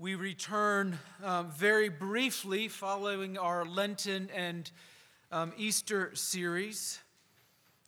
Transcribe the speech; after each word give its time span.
We 0.00 0.14
return 0.14 0.98
um, 1.22 1.50
very 1.50 1.90
briefly 1.90 2.68
following 2.68 3.36
our 3.36 3.66
Lenten 3.66 4.30
and 4.34 4.70
um, 5.30 5.52
Easter 5.58 6.12
series 6.14 7.00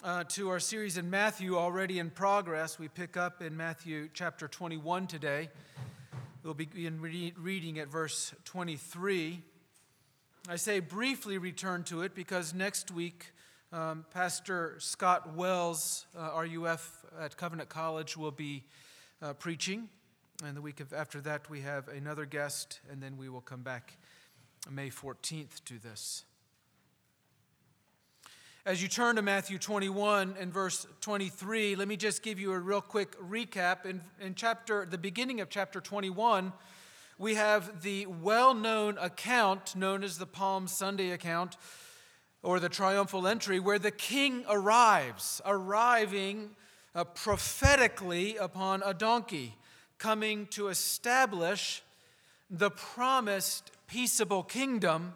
uh, 0.05 0.25
to 0.25 0.51
our 0.51 0.61
series 0.61 0.99
in 0.99 1.09
Matthew 1.09 1.57
already 1.57 1.99
in 2.01 2.11
progress. 2.11 2.79
We 2.79 2.89
pick 2.89 3.17
up 3.17 3.41
in 3.41 3.57
Matthew 3.57 4.11
chapter 4.13 4.47
21 4.47 5.07
today. 5.07 5.49
We'll 6.43 6.53
begin 6.53 7.01
re- 7.01 7.33
reading 7.39 7.79
at 7.79 7.89
verse 7.89 8.35
23. 8.45 9.41
I 10.51 10.57
say 10.57 10.81
briefly 10.81 11.39
return 11.39 11.83
to 11.85 12.03
it 12.03 12.15
because 12.15 12.53
next 12.53 12.91
week, 12.91 13.33
um, 13.73 14.05
Pastor 14.13 14.75
Scott 14.81 15.35
Wells, 15.35 16.05
uh, 16.15 16.45
RUF 16.47 17.07
at 17.19 17.39
Covenant 17.39 17.71
College, 17.71 18.19
will 18.19 18.33
be 18.33 18.65
uh, 19.23 19.33
preaching. 19.33 19.89
And 20.45 20.57
the 20.57 20.61
week 20.61 20.81
of, 20.81 20.93
after 20.93 21.21
that, 21.21 21.49
we 21.49 21.61
have 21.61 21.87
another 21.87 22.27
guest, 22.27 22.81
and 22.91 23.01
then 23.01 23.17
we 23.17 23.29
will 23.29 23.41
come 23.41 23.63
back 23.63 23.97
May 24.69 24.91
14th 24.91 25.63
to 25.67 25.79
this. 25.79 26.25
As 28.67 28.83
you 28.83 28.89
turn 28.89 29.17
to 29.17 29.23
Matthew 29.23 29.59
21 29.59 30.35
and 30.41 30.53
verse 30.53 30.85
23, 31.01 31.77
let 31.77 31.87
me 31.87 31.97
just 31.97 32.25
give 32.25 32.41
you 32.41 32.53
a 32.53 32.59
real 32.59 32.81
quick 32.81 33.17
recap. 33.21 33.87
In, 33.87 34.01
in 34.21 34.35
chapter, 34.35 34.85
the 34.85 34.99
beginning 34.99 35.41
of 35.41 35.49
chapter 35.49 35.81
21, 35.81 36.53
we 37.19 37.37
have 37.37 37.83
the 37.83 38.07
well 38.07 38.53
known 38.53 38.99
account 38.99 39.77
known 39.77 40.03
as 40.03 40.19
the 40.19 40.27
Palm 40.27 40.67
Sunday 40.67 41.13
account 41.13 41.57
or 42.43 42.59
the 42.59 42.69
triumphal 42.69 43.29
entry, 43.29 43.61
where 43.61 43.79
the 43.79 43.93
king 43.93 44.45
arrives, 44.51 45.41
arriving 45.47 46.51
uh, 46.97 47.05
prophetically 47.05 48.37
upon 48.37 48.83
a 48.85 48.93
donkey 48.93 49.55
coming 50.03 50.49
to 50.49 50.67
establish 50.67 51.81
the 52.51 52.71
promised 52.71 53.71
peaceable 53.87 54.43
kingdom, 54.43 55.15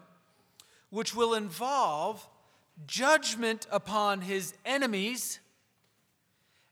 which 0.91 1.13
will 1.13 1.33
involve 1.33 2.25
judgment 2.85 3.67
upon 3.69 4.21
his 4.21 4.53
enemies 4.65 5.41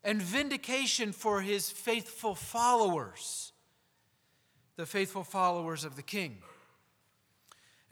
and 0.02 0.22
vindication 0.22 1.12
for 1.12 1.42
his 1.42 1.70
faithful 1.70 2.36
followers, 2.36 3.52
the 4.78 4.86
faithful 4.86 5.26
followers 5.26 5.84
of 5.84 5.98
the 5.98 6.02
king. 6.02 6.38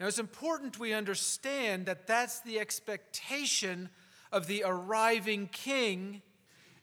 Now, 0.00 0.06
it's 0.06 0.18
important 0.18 0.78
we 0.78 0.94
understand 0.94 1.84
that 1.84 2.06
that's 2.06 2.40
the 2.40 2.60
expectation 2.60 3.90
of 4.32 4.46
the 4.46 4.62
arriving 4.64 5.50
king 5.52 6.22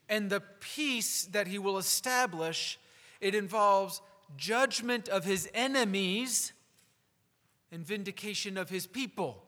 and 0.08 0.30
the 0.30 0.44
peace 0.60 1.26
that 1.32 1.48
he 1.48 1.58
will 1.58 1.80
establish 1.80 2.78
it 3.22 3.36
involves 3.36 4.02
judgment 4.36 5.08
of 5.08 5.24
his 5.24 5.48
enemies 5.54 6.52
and 7.72 7.86
vindication 7.86 8.58
of 8.58 8.70
his 8.70 8.88
people. 8.88 9.44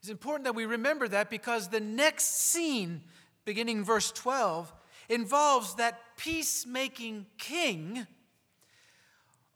It's 0.00 0.08
important 0.08 0.44
that 0.44 0.54
we 0.54 0.64
remember 0.64 1.06
that 1.08 1.28
because 1.28 1.68
the 1.68 1.80
next 1.80 2.24
scene, 2.36 3.02
beginning 3.44 3.84
verse 3.84 4.10
12, 4.10 4.72
involves 5.10 5.74
that 5.74 6.00
peacemaking 6.16 7.26
king 7.36 8.06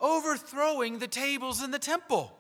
overthrowing 0.01 0.99
the 0.99 1.09
tables 1.09 1.63
in 1.63 1.71
the 1.71 1.79
temple, 1.79 2.37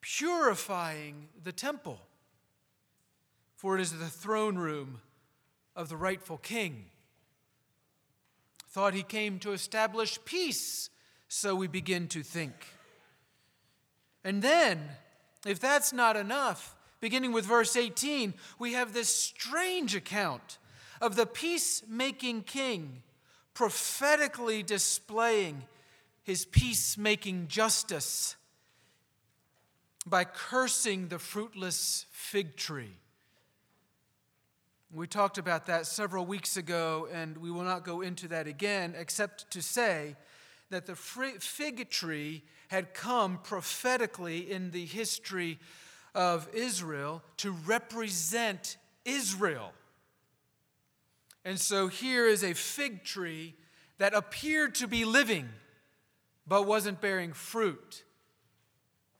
purifying 0.00 1.28
the 1.44 1.52
temple, 1.52 2.00
for 3.54 3.78
it 3.78 3.80
is 3.80 3.92
the 3.92 4.06
throne 4.06 4.56
room 4.56 5.00
of 5.76 5.88
the 5.88 5.96
rightful 5.96 6.38
king 6.38 6.89
thought 8.70 8.94
he 8.94 9.02
came 9.02 9.38
to 9.40 9.52
establish 9.52 10.18
peace, 10.24 10.90
so 11.28 11.54
we 11.54 11.66
begin 11.66 12.08
to 12.08 12.22
think. 12.22 12.54
And 14.22 14.42
then, 14.42 14.80
if 15.46 15.58
that's 15.58 15.92
not 15.92 16.16
enough, 16.16 16.76
beginning 17.00 17.32
with 17.32 17.44
verse 17.44 17.76
18, 17.76 18.34
we 18.58 18.74
have 18.74 18.92
this 18.92 19.14
strange 19.14 19.94
account 19.94 20.58
of 21.00 21.16
the 21.16 21.26
peacemaking 21.26 22.42
king 22.42 23.02
prophetically 23.54 24.62
displaying 24.62 25.64
his 26.22 26.44
peacemaking 26.44 27.48
justice 27.48 28.36
by 30.06 30.24
cursing 30.24 31.08
the 31.08 31.18
fruitless 31.18 32.06
fig 32.10 32.56
tree. 32.56 32.96
We 34.92 35.06
talked 35.06 35.38
about 35.38 35.66
that 35.66 35.86
several 35.86 36.26
weeks 36.26 36.56
ago, 36.56 37.06
and 37.12 37.38
we 37.38 37.52
will 37.52 37.62
not 37.62 37.84
go 37.84 38.00
into 38.00 38.26
that 38.28 38.48
again, 38.48 38.94
except 38.98 39.48
to 39.52 39.62
say 39.62 40.16
that 40.70 40.86
the 40.86 40.96
fig 40.96 41.88
tree 41.90 42.42
had 42.68 42.92
come 42.92 43.38
prophetically 43.38 44.50
in 44.50 44.72
the 44.72 44.84
history 44.84 45.60
of 46.12 46.48
Israel 46.52 47.22
to 47.36 47.52
represent 47.52 48.78
Israel. 49.04 49.72
And 51.44 51.60
so 51.60 51.86
here 51.86 52.26
is 52.26 52.42
a 52.42 52.52
fig 52.52 53.04
tree 53.04 53.54
that 53.98 54.12
appeared 54.12 54.74
to 54.76 54.88
be 54.88 55.04
living, 55.04 55.48
but 56.48 56.66
wasn't 56.66 57.00
bearing 57.00 57.32
fruit. 57.32 58.02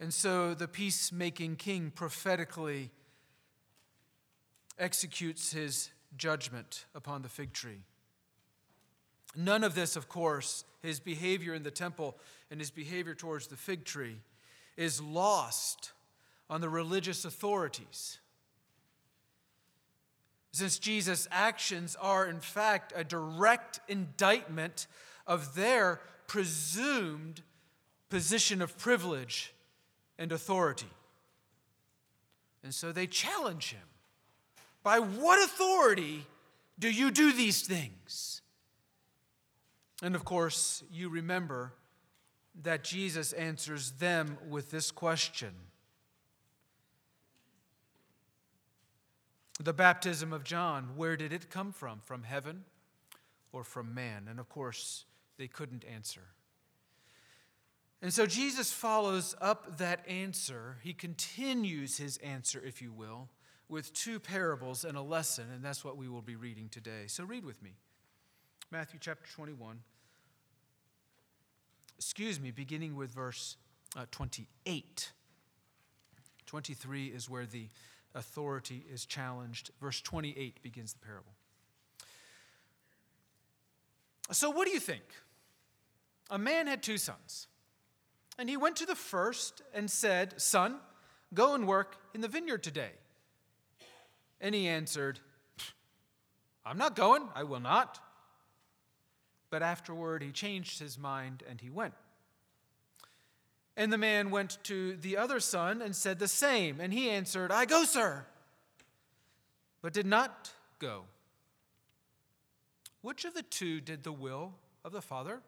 And 0.00 0.12
so 0.12 0.52
the 0.52 0.66
peacemaking 0.66 1.56
king 1.56 1.92
prophetically 1.94 2.90
executes 4.80 5.52
his 5.52 5.90
judgment 6.16 6.86
upon 6.94 7.22
the 7.22 7.28
fig 7.28 7.52
tree. 7.52 7.84
None 9.36 9.62
of 9.62 9.74
this, 9.74 9.94
of 9.94 10.08
course, 10.08 10.64
his 10.82 10.98
behavior 10.98 11.54
in 11.54 11.62
the 11.62 11.70
temple 11.70 12.16
and 12.50 12.58
his 12.58 12.70
behavior 12.70 13.14
towards 13.14 13.46
the 13.46 13.56
fig 13.56 13.84
tree, 13.84 14.16
is 14.76 15.00
lost 15.00 15.92
on 16.48 16.60
the 16.60 16.68
religious 16.68 17.24
authorities. 17.24 18.18
Since 20.52 20.80
Jesus' 20.80 21.28
actions 21.30 21.96
are, 22.00 22.26
in 22.26 22.40
fact, 22.40 22.92
a 22.96 23.04
direct 23.04 23.80
indictment 23.86 24.88
of 25.26 25.54
their 25.54 26.00
presumed 26.26 27.42
position 28.08 28.60
of 28.60 28.76
privilege 28.76 29.54
and 30.18 30.32
authority. 30.32 30.90
And 32.64 32.74
so 32.74 32.90
they 32.90 33.06
challenge 33.06 33.70
him. 33.70 33.80
By 34.82 34.98
what 34.98 35.42
authority 35.44 36.26
do 36.78 36.90
you 36.90 37.10
do 37.10 37.32
these 37.32 37.62
things? 37.62 38.42
And 40.02 40.14
of 40.14 40.24
course, 40.24 40.82
you 40.90 41.08
remember 41.08 41.74
that 42.62 42.84
Jesus 42.84 43.32
answers 43.32 43.92
them 43.92 44.38
with 44.48 44.70
this 44.70 44.90
question 44.90 45.52
The 49.62 49.74
baptism 49.74 50.32
of 50.32 50.42
John, 50.42 50.96
where 50.96 51.18
did 51.18 51.34
it 51.34 51.50
come 51.50 51.70
from? 51.72 52.00
From 52.00 52.22
heaven 52.22 52.64
or 53.52 53.62
from 53.62 53.92
man? 53.92 54.26
And 54.26 54.40
of 54.40 54.48
course, 54.48 55.04
they 55.36 55.48
couldn't 55.48 55.84
answer. 55.84 56.22
And 58.00 58.10
so 58.10 58.24
Jesus 58.24 58.72
follows 58.72 59.34
up 59.38 59.76
that 59.76 60.08
answer. 60.08 60.78
He 60.82 60.94
continues 60.94 61.98
his 61.98 62.16
answer, 62.18 62.62
if 62.64 62.80
you 62.80 62.90
will, 62.90 63.28
with 63.70 63.92
two 63.94 64.18
parables 64.18 64.84
and 64.84 64.98
a 64.98 65.02
lesson, 65.02 65.46
and 65.54 65.64
that's 65.64 65.84
what 65.84 65.96
we 65.96 66.08
will 66.08 66.22
be 66.22 66.36
reading 66.36 66.68
today. 66.68 67.04
So 67.06 67.24
read 67.24 67.44
with 67.44 67.62
me 67.62 67.70
Matthew 68.70 68.98
chapter 69.00 69.30
21. 69.32 69.80
Excuse 71.96 72.40
me, 72.40 72.50
beginning 72.50 72.96
with 72.96 73.10
verse 73.10 73.56
uh, 73.96 74.06
28. 74.10 75.12
23 76.46 77.06
is 77.06 77.30
where 77.30 77.46
the 77.46 77.68
authority 78.14 78.84
is 78.92 79.06
challenged. 79.06 79.70
Verse 79.80 80.00
28 80.00 80.62
begins 80.62 80.92
the 80.92 80.98
parable. 80.98 81.32
So, 84.32 84.50
what 84.50 84.66
do 84.66 84.72
you 84.72 84.80
think? 84.80 85.02
A 86.30 86.38
man 86.38 86.66
had 86.66 86.82
two 86.82 86.98
sons. 86.98 87.48
And 88.38 88.48
he 88.48 88.56
went 88.56 88.76
to 88.76 88.86
the 88.86 88.94
first 88.94 89.62
and 89.74 89.90
said, 89.90 90.40
Son, 90.40 90.76
go 91.34 91.54
and 91.54 91.66
work 91.66 91.96
in 92.14 92.20
the 92.20 92.28
vineyard 92.28 92.62
today. 92.62 92.92
And 94.40 94.54
he 94.54 94.68
answered, 94.68 95.20
I'm 96.64 96.78
not 96.78 96.96
going, 96.96 97.28
I 97.34 97.44
will 97.44 97.60
not. 97.60 98.00
But 99.50 99.62
afterward 99.62 100.22
he 100.22 100.30
changed 100.30 100.78
his 100.78 100.98
mind 100.98 101.42
and 101.48 101.60
he 101.60 101.70
went. 101.70 101.94
And 103.76 103.92
the 103.92 103.98
man 103.98 104.30
went 104.30 104.58
to 104.64 104.96
the 104.96 105.16
other 105.16 105.40
son 105.40 105.82
and 105.82 105.94
said 105.94 106.18
the 106.18 106.28
same. 106.28 106.80
And 106.80 106.92
he 106.92 107.10
answered, 107.10 107.50
I 107.50 107.64
go, 107.64 107.84
sir, 107.84 108.24
but 109.82 109.92
did 109.92 110.06
not 110.06 110.52
go. 110.78 111.04
Which 113.02 113.24
of 113.24 113.34
the 113.34 113.42
two 113.42 113.80
did 113.80 114.02
the 114.02 114.12
will 114.12 114.52
of 114.84 114.92
the 114.92 115.00
Father? 115.00 115.40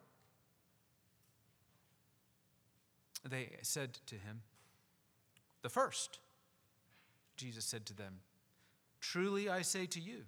They 3.29 3.51
said 3.63 3.99
to 4.07 4.15
him, 4.17 4.41
The 5.63 5.69
first. 5.69 6.19
Jesus 7.37 7.65
said 7.65 7.87
to 7.87 7.95
them, 7.95 8.21
Truly 9.03 9.49
I 9.51 9.63
say 9.63 9.85
to 9.87 10.01
you, 10.01 10.23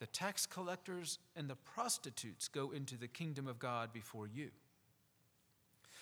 the 0.00 0.06
tax 0.06 0.44
collectors 0.46 1.18
and 1.34 1.48
the 1.48 1.56
prostitutes 1.56 2.46
go 2.46 2.70
into 2.70 2.96
the 2.96 3.08
kingdom 3.08 3.48
of 3.48 3.58
God 3.58 3.92
before 3.92 4.28
you. 4.28 4.50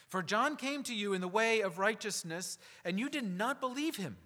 For 0.09 0.23
John 0.23 0.57
came 0.57 0.83
to 0.83 0.95
you 0.95 1.13
in 1.13 1.21
the 1.21 1.29
way 1.29 1.61
of 1.61 1.79
righteousness, 1.79 2.59
and 2.85 2.99
you 2.99 3.09
did 3.09 3.25
not 3.25 3.61
believe 3.61 3.97
him. 3.97 4.17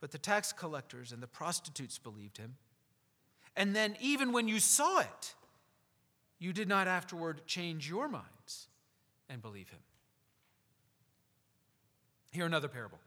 But 0.00 0.12
the 0.12 0.18
tax 0.18 0.52
collectors 0.52 1.10
and 1.10 1.22
the 1.22 1.26
prostitutes 1.26 1.98
believed 1.98 2.38
him. 2.38 2.54
And 3.56 3.74
then, 3.74 3.96
even 4.00 4.32
when 4.32 4.46
you 4.46 4.60
saw 4.60 5.00
it, 5.00 5.34
you 6.38 6.52
did 6.52 6.68
not 6.68 6.86
afterward 6.86 7.46
change 7.46 7.88
your 7.88 8.08
minds 8.08 8.68
and 9.28 9.42
believe 9.42 9.70
him. 9.70 9.78
Here, 12.30 12.46
another 12.46 12.68
parable. 12.68 12.98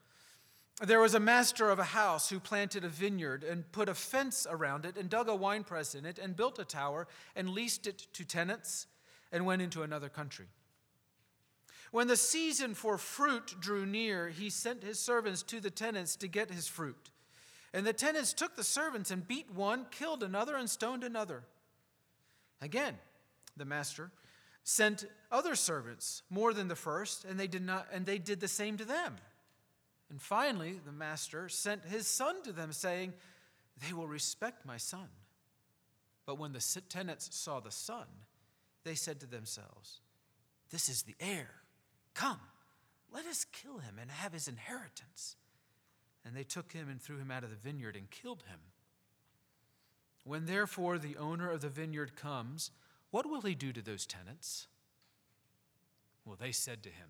There 0.80 1.00
was 1.00 1.16
a 1.16 1.20
master 1.20 1.72
of 1.72 1.80
a 1.80 1.84
house 1.84 2.30
who 2.30 2.40
planted 2.40 2.86
a 2.86 2.90
vineyard 2.90 3.44
and 3.44 3.72
put 3.72 3.90
a 3.90 3.96
fence 3.96 4.46
around 4.48 4.86
it 4.86 4.96
and 4.96 5.10
dug 5.10 5.28
a 5.28 5.36
winepress 5.36 5.96
in 5.96 6.06
it 6.06 6.20
and 6.20 6.36
built 6.36 6.60
a 6.60 6.66
tower 6.66 7.08
and 7.36 7.50
leased 7.50 7.88
it 7.88 8.06
to 8.14 8.24
tenants 8.24 8.86
and 9.32 9.46
went 9.46 9.64
into 9.64 9.82
another 9.82 10.08
country. 10.08 10.46
When 11.92 12.08
the 12.08 12.18
season 12.18 12.76
for 12.76 13.00
fruit 13.00 13.56
drew 13.60 13.88
near, 13.88 14.30
he 14.30 14.52
sent 14.52 14.84
his 14.84 15.00
servants 15.00 15.42
to 15.44 15.60
the 15.60 15.72
tenants 15.72 16.16
to 16.18 16.28
get 16.28 16.52
his 16.52 16.68
fruit. 16.68 17.10
And 17.74 17.86
the 17.86 17.94
tenants 17.94 18.34
took 18.34 18.56
the 18.56 18.64
servants 18.64 19.10
and 19.10 19.28
beat 19.28 19.52
one, 19.52 19.88
killed 19.90 20.22
another, 20.22 20.56
and 20.56 20.70
stoned 20.70 21.04
another. 21.04 21.44
Again, 22.62 22.96
the 23.56 23.66
master 23.66 24.12
sent 24.64 25.06
other 25.32 25.56
servants 25.56 26.22
more 26.30 26.54
than 26.54 26.68
the 26.68 26.76
first, 26.76 27.26
and 27.26 27.40
they 27.40 27.48
did 27.48 27.66
not 27.66 27.88
and 27.92 28.06
they 28.06 28.20
did 28.20 28.40
the 28.40 28.48
same 28.48 28.78
to 28.78 28.86
them. 28.86 29.16
And 30.10 30.22
finally, 30.22 30.80
the 30.86 30.92
master 30.92 31.50
sent 31.50 31.86
his 31.86 32.08
son 32.08 32.42
to 32.44 32.54
them, 32.54 32.72
saying, 32.72 33.14
They 33.86 33.94
will 33.94 34.08
respect 34.08 34.66
my 34.66 34.78
son. 34.78 35.10
But 36.26 36.40
when 36.40 36.54
the 36.54 36.82
tenants 36.90 37.30
saw 37.36 37.60
the 37.60 37.72
son, 37.72 38.06
they 38.84 38.96
said 38.96 39.20
to 39.22 39.28
themselves, 39.28 40.02
This 40.72 40.90
is 40.90 41.04
the 41.04 41.16
heir. 41.20 41.50
Come, 42.14 42.40
let 43.14 43.26
us 43.26 43.46
kill 43.46 43.80
him 43.80 43.96
and 44.00 44.10
have 44.10 44.34
his 44.34 44.48
inheritance. 44.48 45.36
And 46.26 46.36
they 46.36 46.44
took 46.44 46.74
him 46.74 46.90
and 46.90 47.02
threw 47.02 47.18
him 47.18 47.32
out 47.32 47.44
of 47.44 47.50
the 47.50 47.56
vineyard 47.56 47.96
and 47.96 48.10
killed 48.10 48.44
him. 48.50 48.60
When 50.24 50.46
therefore 50.46 50.98
the 50.98 51.16
owner 51.16 51.50
of 51.50 51.62
the 51.62 51.70
vineyard 51.70 52.18
comes, 52.18 52.72
what 53.12 53.26
will 53.26 53.42
he 53.42 53.56
do 53.56 53.72
to 53.72 53.82
those 53.82 54.06
tenants? 54.06 54.68
Well, 56.26 56.38
they 56.38 56.52
said 56.52 56.84
to 56.84 56.90
him, 56.90 57.08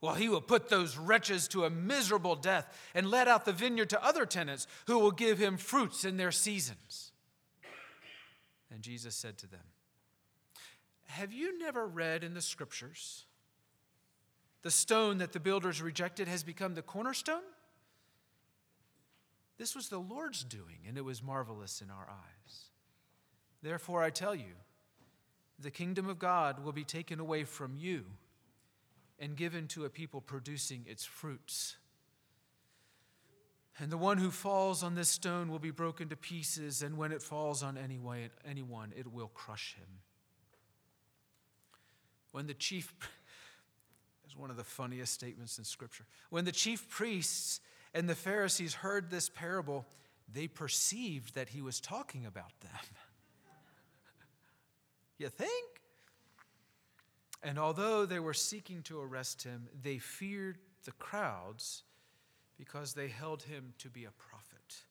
Well, 0.00 0.14
he 0.14 0.28
will 0.28 0.42
put 0.42 0.68
those 0.68 0.96
wretches 0.96 1.48
to 1.48 1.64
a 1.64 1.70
miserable 1.70 2.36
death 2.36 2.76
and 2.94 3.10
let 3.10 3.28
out 3.28 3.44
the 3.44 3.52
vineyard 3.52 3.90
to 3.90 4.04
other 4.04 4.26
tenants 4.26 4.66
who 4.86 4.98
will 4.98 5.10
give 5.10 5.38
him 5.38 5.56
fruits 5.56 6.04
in 6.04 6.16
their 6.16 6.32
seasons. 6.32 7.12
And 8.70 8.82
Jesus 8.82 9.14
said 9.14 9.38
to 9.38 9.46
them, 9.46 9.64
Have 11.06 11.32
you 11.32 11.58
never 11.58 11.86
read 11.86 12.24
in 12.24 12.34
the 12.34 12.42
scriptures? 12.42 13.24
The 14.62 14.70
stone 14.70 15.18
that 15.18 15.32
the 15.32 15.40
builders 15.40 15.80
rejected 15.80 16.28
has 16.28 16.42
become 16.42 16.74
the 16.74 16.82
cornerstone? 16.82 17.42
This 19.58 19.74
was 19.74 19.88
the 19.88 19.98
Lord's 19.98 20.44
doing, 20.44 20.80
and 20.86 20.98
it 20.98 21.04
was 21.04 21.22
marvelous 21.22 21.80
in 21.80 21.90
our 21.90 22.06
eyes. 22.10 22.64
Therefore, 23.62 24.02
I 24.02 24.10
tell 24.10 24.34
you, 24.34 24.52
the 25.58 25.70
kingdom 25.70 26.08
of 26.08 26.18
God 26.18 26.62
will 26.62 26.72
be 26.72 26.84
taken 26.84 27.18
away 27.18 27.44
from 27.44 27.76
you 27.76 28.04
and 29.18 29.36
given 29.36 29.66
to 29.68 29.84
a 29.84 29.90
people 29.90 30.20
producing 30.20 30.84
its 30.86 31.04
fruits. 31.04 31.76
And 33.78 33.90
the 33.90 33.98
one 33.98 34.18
who 34.18 34.30
falls 34.30 34.82
on 34.82 34.94
this 34.94 35.08
stone 35.08 35.50
will 35.50 35.58
be 35.58 35.70
broken 35.70 36.08
to 36.08 36.16
pieces, 36.16 36.82
and 36.82 36.96
when 36.96 37.12
it 37.12 37.22
falls 37.22 37.62
on 37.62 37.76
anyone, 37.76 38.92
it 38.96 39.12
will 39.12 39.28
crush 39.28 39.74
him. 39.74 40.00
When 42.32 42.46
the 42.46 42.54
chief 42.54 42.94
is 44.26 44.36
one 44.36 44.50
of 44.50 44.56
the 44.56 44.64
funniest 44.64 45.12
statements 45.12 45.58
in 45.58 45.64
Scripture. 45.64 46.06
When 46.30 46.44
the 46.44 46.52
chief 46.52 46.88
priests 46.88 47.60
and 47.94 48.08
the 48.08 48.14
Pharisees 48.14 48.74
heard 48.74 49.10
this 49.10 49.28
parable, 49.28 49.86
they 50.32 50.48
perceived 50.48 51.34
that 51.34 51.50
he 51.50 51.62
was 51.62 51.80
talking 51.80 52.26
about 52.26 52.58
them. 52.60 52.70
you 55.18 55.28
think? 55.28 55.75
And 57.42 57.58
although 57.58 58.06
they 58.06 58.18
were 58.18 58.34
seeking 58.34 58.82
to 58.84 59.00
arrest 59.00 59.42
him, 59.42 59.68
they 59.82 59.98
feared 59.98 60.58
the 60.84 60.92
crowds 60.92 61.82
because 62.56 62.94
they 62.94 63.08
held 63.08 63.42
him 63.42 63.74
to 63.78 63.88
be 63.88 64.04
a 64.04 64.10
prophet. 64.10 64.82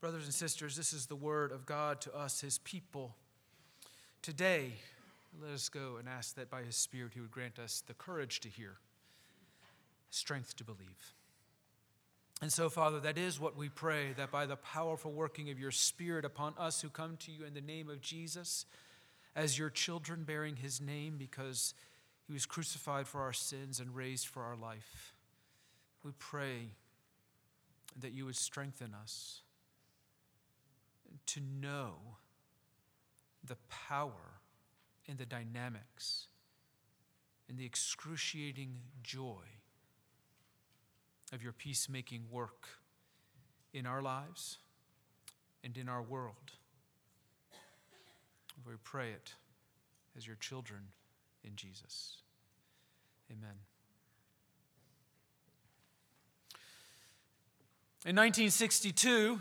Brothers 0.00 0.24
and 0.24 0.34
sisters, 0.34 0.76
this 0.76 0.92
is 0.92 1.06
the 1.06 1.16
word 1.16 1.52
of 1.52 1.66
God 1.66 2.00
to 2.02 2.16
us, 2.16 2.40
his 2.40 2.58
people. 2.58 3.14
Today, 4.22 4.72
let 5.40 5.52
us 5.52 5.68
go 5.68 5.96
and 5.98 6.08
ask 6.08 6.34
that 6.36 6.50
by 6.50 6.62
His 6.62 6.76
Spirit 6.76 7.12
He 7.14 7.20
would 7.20 7.30
grant 7.30 7.58
us 7.58 7.82
the 7.86 7.94
courage 7.94 8.40
to 8.40 8.48
hear, 8.48 8.76
strength 10.10 10.56
to 10.56 10.64
believe. 10.64 11.14
And 12.42 12.52
so, 12.52 12.68
Father, 12.68 13.00
that 13.00 13.16
is 13.16 13.40
what 13.40 13.56
we 13.56 13.68
pray 13.68 14.12
that 14.16 14.30
by 14.30 14.46
the 14.46 14.56
powerful 14.56 15.12
working 15.12 15.50
of 15.50 15.58
your 15.58 15.70
Spirit 15.70 16.24
upon 16.24 16.54
us 16.58 16.82
who 16.82 16.88
come 16.88 17.16
to 17.18 17.32
you 17.32 17.44
in 17.44 17.54
the 17.54 17.60
name 17.60 17.88
of 17.88 18.00
Jesus, 18.00 18.66
as 19.34 19.58
your 19.58 19.70
children 19.70 20.24
bearing 20.24 20.56
his 20.56 20.80
name 20.80 21.16
because 21.18 21.74
he 22.26 22.32
was 22.32 22.46
crucified 22.46 23.06
for 23.06 23.20
our 23.20 23.32
sins 23.32 23.80
and 23.80 23.94
raised 23.94 24.26
for 24.26 24.42
our 24.42 24.56
life, 24.56 25.14
we 26.04 26.12
pray 26.18 26.70
that 28.00 28.12
you 28.12 28.24
would 28.24 28.36
strengthen 28.36 28.94
us 28.94 29.42
to 31.26 31.40
know 31.40 31.94
the 33.44 33.56
power 33.68 34.40
and 35.08 35.18
the 35.18 35.26
dynamics, 35.26 36.28
and 37.48 37.58
the 37.58 37.64
excruciating 37.64 38.78
joy 39.02 39.42
of 41.32 41.42
your 41.42 41.52
peacemaking 41.52 42.22
work 42.30 42.68
in 43.72 43.84
our 43.84 44.00
lives 44.00 44.58
and 45.64 45.76
in 45.76 45.88
our 45.88 46.02
world. 46.02 46.52
We 48.66 48.74
pray 48.84 49.10
it 49.10 49.34
as 50.16 50.26
your 50.26 50.36
children 50.36 50.80
in 51.44 51.56
Jesus. 51.56 52.18
Amen. 53.30 53.56
In 58.04 58.16
1962, 58.16 59.40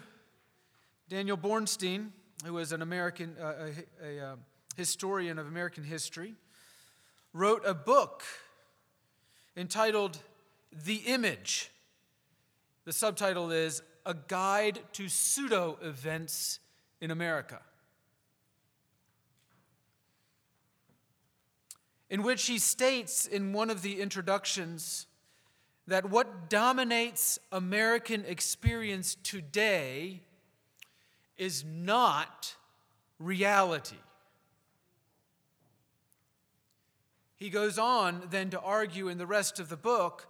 Daniel 1.10 1.38
Boorstin, 1.38 2.10
who 2.46 2.54
was 2.54 2.72
an 2.72 2.82
American, 2.82 3.36
uh, 3.42 3.72
a, 4.02 4.06
a, 4.06 4.24
a, 4.24 4.38
historian 4.78 5.38
of 5.38 5.48
American 5.48 5.84
history, 5.84 6.36
wrote 7.34 7.64
a 7.66 7.74
book 7.74 8.24
entitled 9.58 10.20
The 10.86 10.96
Image. 11.08 11.72
The 12.86 12.94
subtitle 12.94 13.52
is 13.52 13.82
A 14.06 14.14
Guide 14.14 14.80
to 14.94 15.10
Pseudo 15.10 15.78
Events 15.82 16.60
in 17.02 17.12
America. 17.12 17.62
In 22.12 22.24
which 22.24 22.46
he 22.46 22.60
states 22.60 23.26
in 23.26 23.54
one 23.54 23.70
of 23.70 23.82
the 23.82 24.02
introductions 24.02 25.08
that 25.88 26.10
what 26.10 26.50
dominates 26.50 27.40
American 27.54 28.26
experience 28.26 29.16
today 29.24 30.22
is 31.38 31.64
not 31.64 32.56
reality. 33.18 33.96
He 37.38 37.50
goes 37.50 37.80
on 37.80 38.22
then 38.30 38.50
to 38.50 38.60
argue 38.60 39.08
in 39.08 39.18
the 39.18 39.26
rest 39.26 39.60
of 39.62 39.70
the 39.70 39.78
book 39.78 40.28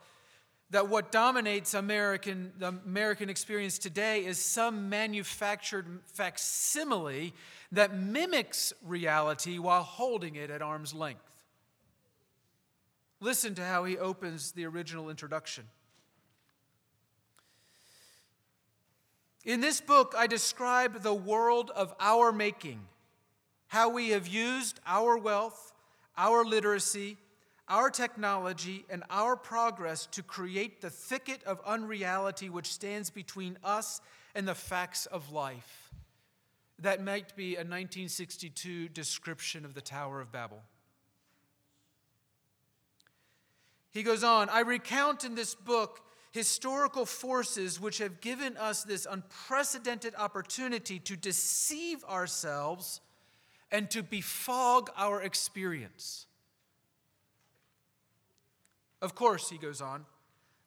that 0.69 0.87
what 0.87 1.11
dominates 1.11 1.73
American, 1.73 2.53
the 2.59 2.67
American 2.67 3.27
experience 3.27 3.79
today 3.79 4.23
is 4.23 4.37
some 4.37 4.87
manufactured 4.87 5.87
facsimile 6.05 7.33
that 7.71 7.97
mimics 7.97 8.71
reality 8.85 9.57
while 9.57 9.83
holding 9.83 10.35
it 10.35 10.51
at 10.51 10.61
arm's 10.61 10.93
length. 10.93 11.30
Listen 13.21 13.55
to 13.55 13.63
how 13.63 13.85
he 13.85 13.97
opens 13.97 14.51
the 14.51 14.65
original 14.65 15.09
introduction. 15.09 15.63
In 19.45 19.61
this 19.61 19.79
book, 19.79 20.13
I 20.17 20.27
describe 20.27 21.01
the 21.01 21.13
world 21.13 21.71
of 21.73 21.93
our 21.99 22.33
making, 22.33 22.81
how 23.67 23.89
we 23.89 24.09
have 24.09 24.27
used 24.27 24.79
our 24.85 25.17
wealth 25.17 25.71
our 26.17 26.43
literacy, 26.43 27.17
our 27.67 27.89
technology, 27.89 28.85
and 28.89 29.03
our 29.09 29.35
progress 29.35 30.05
to 30.07 30.21
create 30.21 30.81
the 30.81 30.89
thicket 30.89 31.43
of 31.45 31.61
unreality 31.65 32.49
which 32.49 32.71
stands 32.71 33.09
between 33.09 33.57
us 33.63 34.01
and 34.35 34.47
the 34.47 34.55
facts 34.55 35.05
of 35.05 35.31
life. 35.31 35.91
That 36.79 37.03
might 37.03 37.35
be 37.35 37.55
a 37.55 37.59
1962 37.59 38.89
description 38.89 39.65
of 39.65 39.73
the 39.73 39.81
Tower 39.81 40.19
of 40.19 40.31
Babel. 40.31 40.61
He 43.91 44.03
goes 44.03 44.23
on 44.23 44.49
I 44.49 44.61
recount 44.61 45.23
in 45.23 45.35
this 45.35 45.53
book 45.53 46.01
historical 46.31 47.05
forces 47.05 47.79
which 47.79 47.97
have 47.97 48.21
given 48.21 48.55
us 48.57 48.83
this 48.83 49.05
unprecedented 49.09 50.15
opportunity 50.17 50.97
to 50.99 51.17
deceive 51.17 52.03
ourselves 52.05 53.01
and 53.69 53.89
to 53.91 54.01
befog 54.01 54.89
our 54.97 55.21
experience. 55.21 56.25
Of 59.01 59.15
course, 59.15 59.49
he 59.49 59.57
goes 59.57 59.81
on, 59.81 60.05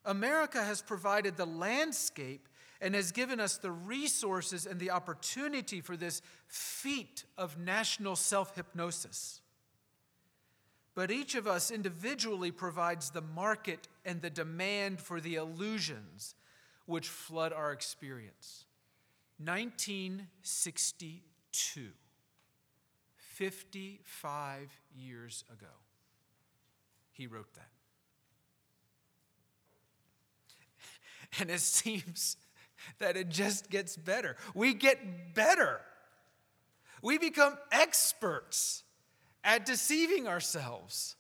America 0.05 0.63
has 0.63 0.83
provided 0.83 1.37
the 1.37 1.47
landscape 1.47 2.49
and 2.81 2.95
has 2.95 3.13
given 3.13 3.41
us 3.41 3.57
the 3.57 3.71
resources 3.71 4.67
and 4.67 4.79
the 4.79 4.91
opportunity 4.91 5.81
for 5.81 5.97
this 5.97 6.21
feat 6.47 7.25
of 7.39 7.59
national 7.59 8.17
self 8.17 8.55
hypnosis. 8.57 9.41
But 10.95 11.11
each 11.11 11.35
of 11.35 11.49
us 11.49 11.73
individually 11.73 12.53
provides 12.53 13.11
the 13.11 13.21
market 13.21 13.89
and 14.05 14.23
the 14.23 14.31
demand 14.31 15.01
for 15.01 15.21
the 15.21 15.35
illusions 15.35 16.37
which 16.87 17.09
flood 17.09 17.53
our 17.53 17.73
experience. 17.73 18.67
1962, 19.39 21.89
55 23.11 24.81
years 24.97 25.43
ago, 25.53 25.67
he 27.11 27.27
wrote 27.27 27.53
that. 27.55 27.69
And 31.41 31.51
it 31.51 31.61
seems 31.61 32.37
that 33.01 33.17
it 33.17 33.29
just 33.29 33.69
gets 33.69 33.97
better. 33.97 34.37
We 34.55 34.73
get 34.73 35.35
better. 35.35 35.81
We 37.03 37.19
become 37.19 37.59
experts 37.73 38.84
at 39.45 39.67
deceiving 39.67 40.27
ourselves. 40.27 41.17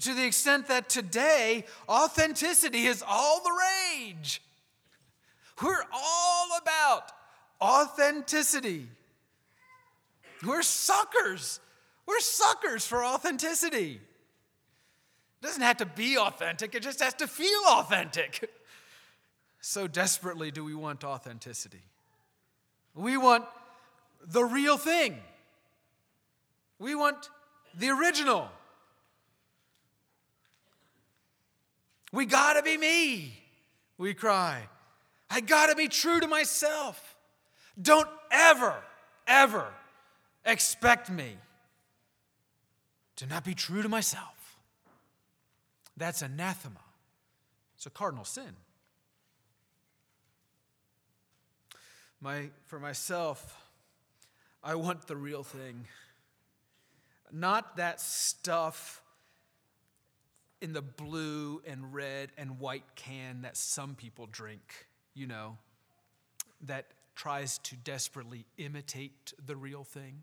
To 0.00 0.14
the 0.14 0.24
extent 0.24 0.68
that 0.68 0.88
today, 0.88 1.64
authenticity 1.88 2.86
is 2.86 3.04
all 3.06 3.42
the 3.42 3.52
rage. 3.98 4.42
We're 5.62 5.84
all 5.92 6.48
about 6.60 7.12
authenticity. 7.60 8.88
We're 10.44 10.62
suckers. 10.62 11.60
We're 12.06 12.20
suckers 12.20 12.86
for 12.86 13.04
authenticity. 13.04 14.00
It 15.42 15.46
doesn't 15.46 15.62
have 15.62 15.76
to 15.78 15.86
be 15.86 16.18
authentic, 16.18 16.74
it 16.74 16.82
just 16.82 17.00
has 17.00 17.14
to 17.14 17.26
feel 17.26 17.60
authentic. 17.68 18.50
So 19.64 19.86
desperately 19.86 20.50
do 20.50 20.64
we 20.64 20.74
want 20.74 21.04
authenticity. 21.04 21.84
We 22.96 23.16
want 23.16 23.44
the 24.26 24.44
real 24.44 24.76
thing. 24.76 25.18
We 26.78 26.94
want 26.94 27.28
the 27.74 27.90
original. 27.90 28.48
We 32.12 32.26
gotta 32.26 32.62
be 32.62 32.76
me, 32.76 33.32
we 33.96 34.14
cry. 34.14 34.62
I 35.30 35.40
gotta 35.40 35.74
be 35.74 35.88
true 35.88 36.20
to 36.20 36.26
myself. 36.26 37.16
Don't 37.80 38.08
ever, 38.30 38.74
ever 39.26 39.66
expect 40.44 41.08
me 41.08 41.36
to 43.16 43.26
not 43.26 43.44
be 43.44 43.54
true 43.54 43.82
to 43.82 43.88
myself. 43.88 44.58
That's 45.96 46.20
anathema. 46.20 46.80
It's 47.76 47.86
a 47.86 47.90
cardinal 47.90 48.24
sin. 48.24 48.56
My, 52.20 52.50
for 52.66 52.78
myself, 52.78 53.61
I 54.64 54.74
want 54.76 55.06
the 55.06 55.16
real 55.16 55.42
thing. 55.42 55.86
Not 57.32 57.76
that 57.76 58.00
stuff 58.00 59.02
in 60.60 60.72
the 60.72 60.82
blue 60.82 61.60
and 61.66 61.92
red 61.92 62.30
and 62.38 62.60
white 62.60 62.84
can 62.94 63.42
that 63.42 63.56
some 63.56 63.94
people 63.96 64.28
drink, 64.30 64.86
you 65.14 65.26
know, 65.26 65.58
that 66.66 66.86
tries 67.16 67.58
to 67.58 67.76
desperately 67.76 68.44
imitate 68.58 69.32
the 69.44 69.56
real 69.56 69.82
thing. 69.82 70.22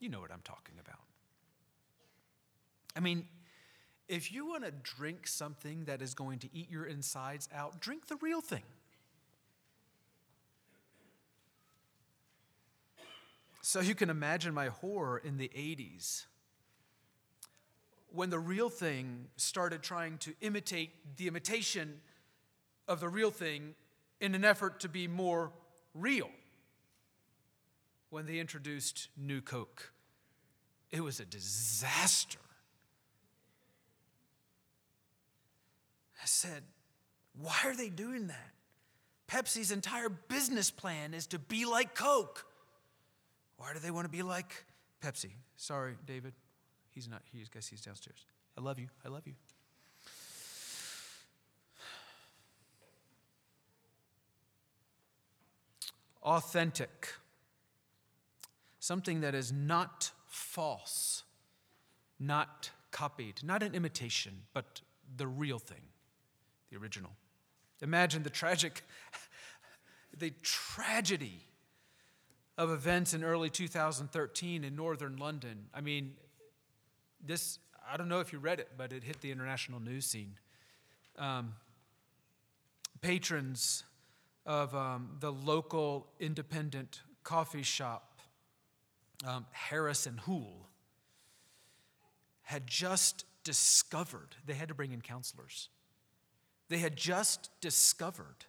You 0.00 0.08
know 0.08 0.20
what 0.20 0.32
I'm 0.32 0.42
talking 0.42 0.76
about. 0.80 1.00
I 2.96 3.00
mean, 3.00 3.26
if 4.08 4.32
you 4.32 4.46
want 4.46 4.64
to 4.64 4.70
drink 4.70 5.26
something 5.26 5.84
that 5.84 6.00
is 6.00 6.14
going 6.14 6.38
to 6.40 6.48
eat 6.54 6.70
your 6.70 6.86
insides 6.86 7.48
out, 7.54 7.80
drink 7.80 8.06
the 8.06 8.16
real 8.16 8.40
thing. 8.40 8.62
So 13.66 13.80
you 13.80 13.96
can 13.96 14.10
imagine 14.10 14.54
my 14.54 14.68
horror 14.68 15.18
in 15.18 15.38
the 15.38 15.48
80s 15.48 16.26
when 18.12 18.30
the 18.30 18.38
real 18.38 18.68
thing 18.68 19.26
started 19.34 19.82
trying 19.82 20.18
to 20.18 20.34
imitate 20.40 21.16
the 21.16 21.26
imitation 21.26 22.00
of 22.86 23.00
the 23.00 23.08
real 23.08 23.32
thing 23.32 23.74
in 24.20 24.36
an 24.36 24.44
effort 24.44 24.78
to 24.78 24.88
be 24.88 25.08
more 25.08 25.50
real. 25.94 26.30
When 28.10 28.24
they 28.24 28.38
introduced 28.38 29.08
New 29.16 29.40
Coke, 29.40 29.92
it 30.92 31.00
was 31.00 31.18
a 31.18 31.24
disaster. 31.24 32.38
I 36.22 36.26
said, 36.26 36.62
Why 37.36 37.56
are 37.64 37.74
they 37.74 37.88
doing 37.88 38.28
that? 38.28 38.52
Pepsi's 39.26 39.72
entire 39.72 40.08
business 40.08 40.70
plan 40.70 41.14
is 41.14 41.26
to 41.26 41.40
be 41.40 41.64
like 41.64 41.96
Coke. 41.96 42.46
Why 43.56 43.72
do 43.72 43.78
they 43.78 43.90
want 43.90 44.04
to 44.04 44.10
be 44.10 44.22
like 44.22 44.64
Pepsi? 45.02 45.30
Sorry, 45.56 45.94
David. 46.06 46.34
He's 46.90 47.08
not 47.08 47.22
here. 47.32 47.42
I 47.44 47.54
guess 47.54 47.68
he's 47.68 47.80
downstairs. 47.80 48.26
I 48.56 48.60
love 48.60 48.78
you. 48.78 48.88
I 49.04 49.08
love 49.08 49.26
you. 49.26 49.34
Authentic. 56.22 57.08
Something 58.80 59.20
that 59.20 59.34
is 59.34 59.52
not 59.52 60.10
false, 60.26 61.24
not 62.18 62.70
copied, 62.90 63.42
not 63.42 63.62
an 63.62 63.74
imitation, 63.74 64.42
but 64.52 64.80
the 65.16 65.26
real 65.26 65.58
thing, 65.58 65.82
the 66.70 66.76
original. 66.76 67.12
Imagine 67.80 68.22
the 68.22 68.30
tragic, 68.30 68.82
the 70.16 70.30
tragedy 70.42 71.46
of 72.58 72.70
events 72.70 73.12
in 73.12 73.22
early 73.22 73.50
2013 73.50 74.64
in 74.64 74.76
northern 74.76 75.16
London. 75.16 75.66
I 75.74 75.80
mean, 75.80 76.14
this, 77.24 77.58
I 77.90 77.96
don't 77.96 78.08
know 78.08 78.20
if 78.20 78.32
you 78.32 78.38
read 78.38 78.60
it, 78.60 78.70
but 78.76 78.92
it 78.92 79.04
hit 79.04 79.20
the 79.20 79.30
international 79.30 79.80
news 79.80 80.06
scene. 80.06 80.34
Um, 81.18 81.54
patrons 83.00 83.84
of 84.44 84.74
um, 84.74 85.16
the 85.20 85.32
local 85.32 86.06
independent 86.18 87.00
coffee 87.24 87.62
shop, 87.62 88.20
um, 89.26 89.46
Harris 89.50 90.06
and 90.06 90.20
Hoole, 90.20 90.68
had 92.42 92.66
just 92.66 93.24
discovered, 93.44 94.36
they 94.46 94.54
had 94.54 94.68
to 94.68 94.74
bring 94.74 94.92
in 94.92 95.00
counselors. 95.00 95.68
They 96.68 96.78
had 96.78 96.96
just 96.96 97.50
discovered 97.60 98.46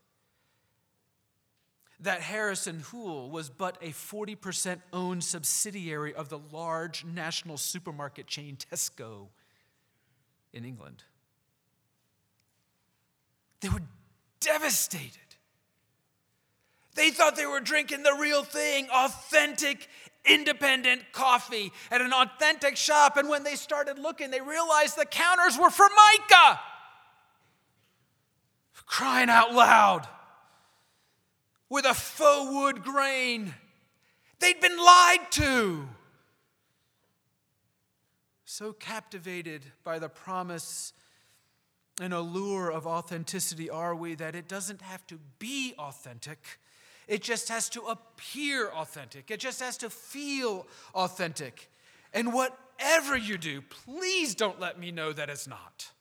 that 2.01 2.21
Harrison 2.21 2.75
and 2.75 2.85
Hoole 2.85 3.29
was 3.29 3.49
but 3.49 3.77
a 3.81 3.89
40% 3.89 4.81
owned 4.93 5.23
subsidiary 5.23 6.13
of 6.13 6.29
the 6.29 6.39
large 6.51 7.03
national 7.03 7.57
supermarket 7.57 8.27
chain 8.27 8.55
Tesco 8.55 9.27
in 10.53 10.63
England. 10.63 11.03
They 13.61 13.69
were 13.69 13.81
devastated. 14.39 15.17
They 16.93 17.09
thought 17.09 17.35
they 17.35 17.45
were 17.45 17.59
drinking 17.59 18.03
the 18.03 18.15
real 18.19 18.43
thing, 18.43 18.87
authentic, 18.93 19.87
independent 20.25 21.01
coffee 21.11 21.71
at 21.89 22.01
an 22.01 22.11
authentic 22.13 22.77
shop. 22.77 23.17
And 23.17 23.27
when 23.27 23.43
they 23.43 23.55
started 23.55 23.97
looking, 23.97 24.29
they 24.29 24.41
realized 24.41 24.97
the 24.97 25.05
counters 25.05 25.57
were 25.57 25.69
Formica. 25.69 26.59
Crying 28.85 29.29
out 29.29 29.53
loud 29.53 30.07
with 31.69 31.85
a 31.85 31.93
faux 31.93 32.51
wood 32.51 32.83
grain. 32.83 33.53
They'd 34.39 34.59
been 34.59 34.77
lied 34.77 35.31
to. 35.31 35.87
So 38.45 38.73
captivated 38.73 39.63
by 39.83 39.99
the 39.99 40.09
promise 40.09 40.93
and 41.99 42.13
allure 42.13 42.71
of 42.71 42.87
authenticity 42.87 43.69
are 43.69 43.95
we 43.95 44.15
that 44.15 44.35
it 44.35 44.47
doesn't 44.47 44.81
have 44.81 45.05
to 45.07 45.19
be 45.39 45.73
authentic. 45.77 46.59
It 47.07 47.21
just 47.21 47.49
has 47.49 47.69
to 47.69 47.81
appear 47.83 48.69
authentic. 48.69 49.31
It 49.31 49.39
just 49.39 49.59
has 49.61 49.77
to 49.77 49.89
feel 49.89 50.67
authentic. 50.93 51.69
And 52.13 52.33
whatever 52.33 53.17
you 53.17 53.37
do, 53.37 53.61
please 53.61 54.35
don't 54.35 54.59
let 54.59 54.79
me 54.79 54.91
know 54.91 55.13
that 55.13 55.29
it's 55.29 55.47
not. 55.47 55.91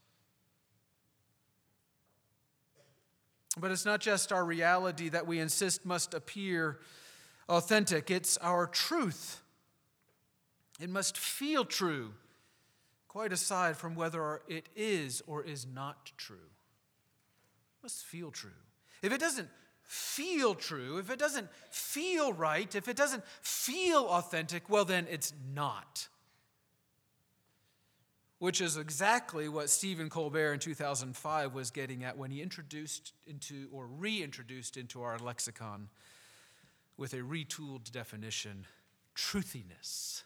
But 3.59 3.71
it's 3.71 3.87
not 3.87 4.01
just 4.01 4.33
our 4.33 4.45
reality 4.45 5.09
that 5.09 5.27
we 5.27 5.39
insist 5.39 5.87
must 5.87 6.13
appear 6.13 6.79
authentic, 7.49 8.11
it's 8.11 8.37
our 8.39 8.67
truth. 8.67 9.41
It 10.81 10.91
must 10.91 11.17
feel 11.17 11.65
true, 11.65 12.13
quite 13.09 13.33
aside 13.33 13.77
from 13.77 13.95
whether 13.95 14.43
it 14.47 14.69
is 14.77 15.23
or 15.27 15.43
is 15.43 15.67
not 15.67 16.13
true. 16.19 16.37
It 16.37 17.83
must 17.83 18.05
feel 18.05 18.31
true. 18.31 18.51
If 19.03 19.13
it 19.13 19.21
doesn't 19.21 19.49
feel 19.83 20.55
true, 20.55 20.99
if 20.99 21.11
it 21.11 21.19
doesn't 21.19 21.49
feel 21.71 22.33
right, 22.33 22.75
if 22.75 22.89
it 22.89 22.97
doesn't 22.97 23.25
feel 23.41 24.07
authentic, 24.07 24.69
well, 24.69 24.85
then 24.85 25.07
it's 25.09 25.33
not. 25.55 26.09
Which 28.39 28.61
is 28.61 28.77
exactly 28.77 29.49
what 29.49 29.71
Stephen 29.71 30.11
Colbert 30.11 30.55
in 30.55 30.59
2005 30.59 31.55
was 31.55 31.71
getting 31.71 32.05
at 32.05 32.19
when 32.19 32.31
he 32.31 32.43
introduced 32.43 33.13
into 33.27 33.69
or 33.73 33.87
reintroduced 33.87 34.77
into 34.77 35.03
our 35.03 35.19
lexicon 35.19 35.89
with 36.97 37.13
a 37.15 37.19
retooled 37.19 37.91
definition 37.91 38.67
truthiness. 39.15 40.23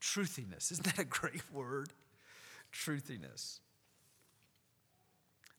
Truthiness. 0.00 0.72
Isn't 0.72 0.86
that 0.86 0.98
a 0.98 1.04
great 1.04 1.42
word? 1.52 1.90
Truthiness. 2.72 3.60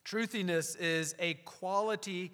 Truthiness 0.04 0.76
is 0.80 1.14
a 1.20 1.36
quality 1.46 2.32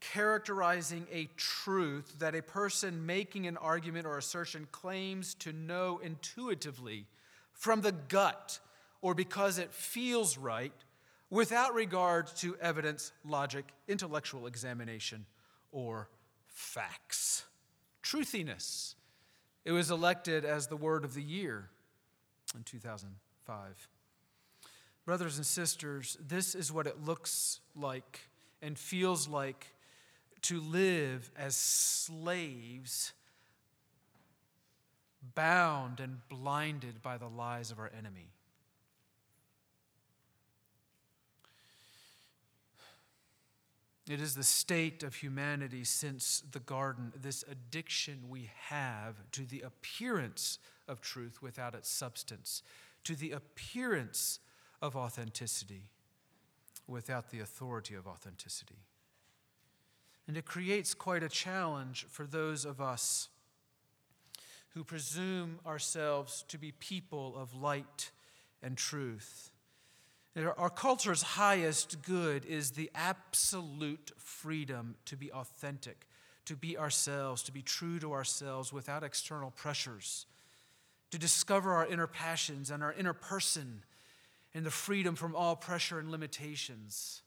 characterizing 0.00 1.06
a 1.12 1.28
truth 1.36 2.18
that 2.18 2.34
a 2.34 2.42
person 2.42 3.04
making 3.04 3.46
an 3.46 3.56
argument 3.58 4.06
or 4.06 4.16
assertion 4.18 4.66
claims 4.72 5.34
to 5.34 5.52
know 5.52 6.00
intuitively 6.02 7.06
from 7.62 7.80
the 7.80 7.92
gut 7.92 8.58
or 9.02 9.14
because 9.14 9.56
it 9.56 9.72
feels 9.72 10.36
right 10.36 10.72
without 11.30 11.74
regard 11.74 12.26
to 12.26 12.56
evidence, 12.56 13.12
logic, 13.24 13.66
intellectual 13.86 14.48
examination, 14.48 15.24
or 15.70 16.08
facts. 16.48 17.44
Truthiness. 18.02 18.96
It 19.64 19.70
was 19.70 19.92
elected 19.92 20.44
as 20.44 20.66
the 20.66 20.76
word 20.76 21.04
of 21.04 21.14
the 21.14 21.22
year 21.22 21.68
in 22.56 22.64
2005. 22.64 23.88
Brothers 25.04 25.36
and 25.36 25.46
sisters, 25.46 26.16
this 26.20 26.56
is 26.56 26.72
what 26.72 26.88
it 26.88 27.04
looks 27.04 27.60
like 27.76 28.22
and 28.60 28.76
feels 28.76 29.28
like 29.28 29.68
to 30.42 30.60
live 30.60 31.30
as 31.38 31.54
slaves, 31.54 33.12
bound 35.34 36.00
and 36.00 36.18
blinded 36.28 37.02
by 37.02 37.16
the 37.16 37.28
lies 37.28 37.70
of 37.70 37.78
our 37.78 37.90
enemy. 37.96 38.32
It 44.08 44.20
is 44.20 44.34
the 44.34 44.42
state 44.42 45.02
of 45.04 45.14
humanity 45.14 45.84
since 45.84 46.42
the 46.50 46.58
garden, 46.58 47.12
this 47.20 47.44
addiction 47.50 48.24
we 48.28 48.50
have 48.68 49.14
to 49.32 49.42
the 49.42 49.60
appearance 49.60 50.58
of 50.88 51.00
truth 51.00 51.40
without 51.40 51.74
its 51.74 51.88
substance, 51.88 52.62
to 53.04 53.14
the 53.14 53.30
appearance 53.30 54.40
of 54.80 54.96
authenticity 54.96 55.84
without 56.88 57.30
the 57.30 57.40
authority 57.40 57.94
of 57.94 58.06
authenticity. 58.08 58.80
And 60.26 60.36
it 60.36 60.44
creates 60.44 60.94
quite 60.94 61.22
a 61.22 61.28
challenge 61.28 62.06
for 62.08 62.26
those 62.26 62.64
of 62.64 62.80
us 62.80 63.28
who 64.74 64.84
presume 64.84 65.58
ourselves 65.66 66.44
to 66.48 66.58
be 66.58 66.72
people 66.72 67.34
of 67.36 67.54
light 67.54 68.10
and 68.62 68.76
truth. 68.76 69.50
Our 70.34 70.70
culture's 70.70 71.22
highest 71.22 72.02
good 72.02 72.46
is 72.46 72.70
the 72.70 72.90
absolute 72.94 74.12
freedom 74.16 74.94
to 75.04 75.16
be 75.16 75.30
authentic, 75.30 76.06
to 76.46 76.56
be 76.56 76.78
ourselves, 76.78 77.42
to 77.42 77.52
be 77.52 77.60
true 77.60 77.98
to 77.98 78.12
ourselves 78.12 78.72
without 78.72 79.02
external 79.04 79.50
pressures, 79.50 80.24
to 81.10 81.18
discover 81.18 81.74
our 81.74 81.86
inner 81.86 82.06
passions 82.06 82.70
and 82.70 82.82
our 82.82 82.94
inner 82.94 83.12
person 83.12 83.84
and 84.54 84.64
the 84.64 84.70
freedom 84.70 85.16
from 85.16 85.36
all 85.36 85.54
pressure 85.54 85.98
and 85.98 86.10
limitations. 86.10 87.20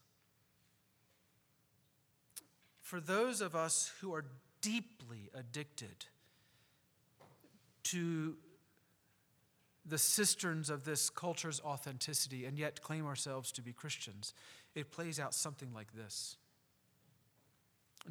For 2.82 3.00
those 3.00 3.40
of 3.40 3.56
us 3.56 3.92
who 4.02 4.16
are 4.16 4.26
deeply 4.62 5.30
addicted 5.36 6.06
to 7.86 8.36
the 9.86 9.98
cisterns 9.98 10.70
of 10.70 10.84
this 10.84 11.10
culture's 11.10 11.62
authenticity 11.62 12.46
and 12.46 12.58
yet 12.58 12.82
claim 12.82 13.06
ourselves 13.06 13.52
to 13.54 13.62
be 13.62 13.72
Christians, 13.72 14.34
it 14.74 14.92
plays 14.92 15.20
out 15.20 15.34
something 15.34 15.72
like 15.74 15.94
this. 15.94 16.38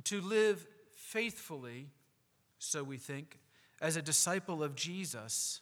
To 0.05 0.21
live 0.21 0.67
faithfully, 0.95 1.89
so 2.59 2.83
we 2.83 2.97
think, 2.97 3.39
as 3.81 3.97
a 3.97 4.03
disciple 4.03 4.63
of 4.63 4.75
Jesus 4.75 5.61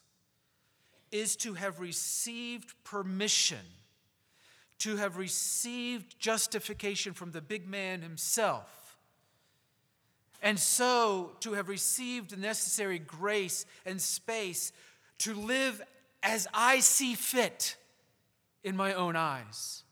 is 1.11 1.37
to 1.37 1.55
have 1.55 1.81
received 1.81 2.73
permission, 2.85 3.65
to 4.79 4.97
have 4.97 5.17
received 5.17 6.19
justification 6.19 7.13
from 7.13 7.33
the 7.33 7.41
big 7.41 7.69
man 7.69 8.01
himself, 8.01 8.82
and 10.43 10.59
so 10.59 11.31
to 11.41 11.53
have 11.53 11.69
received 11.69 12.31
the 12.31 12.37
necessary 12.37 12.99
grace 12.99 13.65
and 13.87 14.01
space 14.01 14.73
to 15.19 15.35
live 15.35 15.81
as 16.23 16.49
I 16.53 16.81
see 16.81 17.15
fit 17.15 17.77
in 18.65 18.77
my 18.77 18.93
own 18.93 19.15
eyes. 19.15 19.85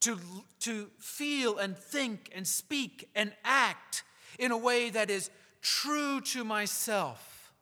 To, 0.00 0.18
to 0.60 0.88
feel 0.98 1.58
and 1.58 1.76
think 1.76 2.30
and 2.34 2.46
speak 2.46 3.08
and 3.14 3.32
act 3.44 4.02
in 4.38 4.50
a 4.50 4.56
way 4.56 4.90
that 4.90 5.10
is 5.10 5.30
true 5.60 6.20
to 6.20 6.44
myself. 6.44 7.52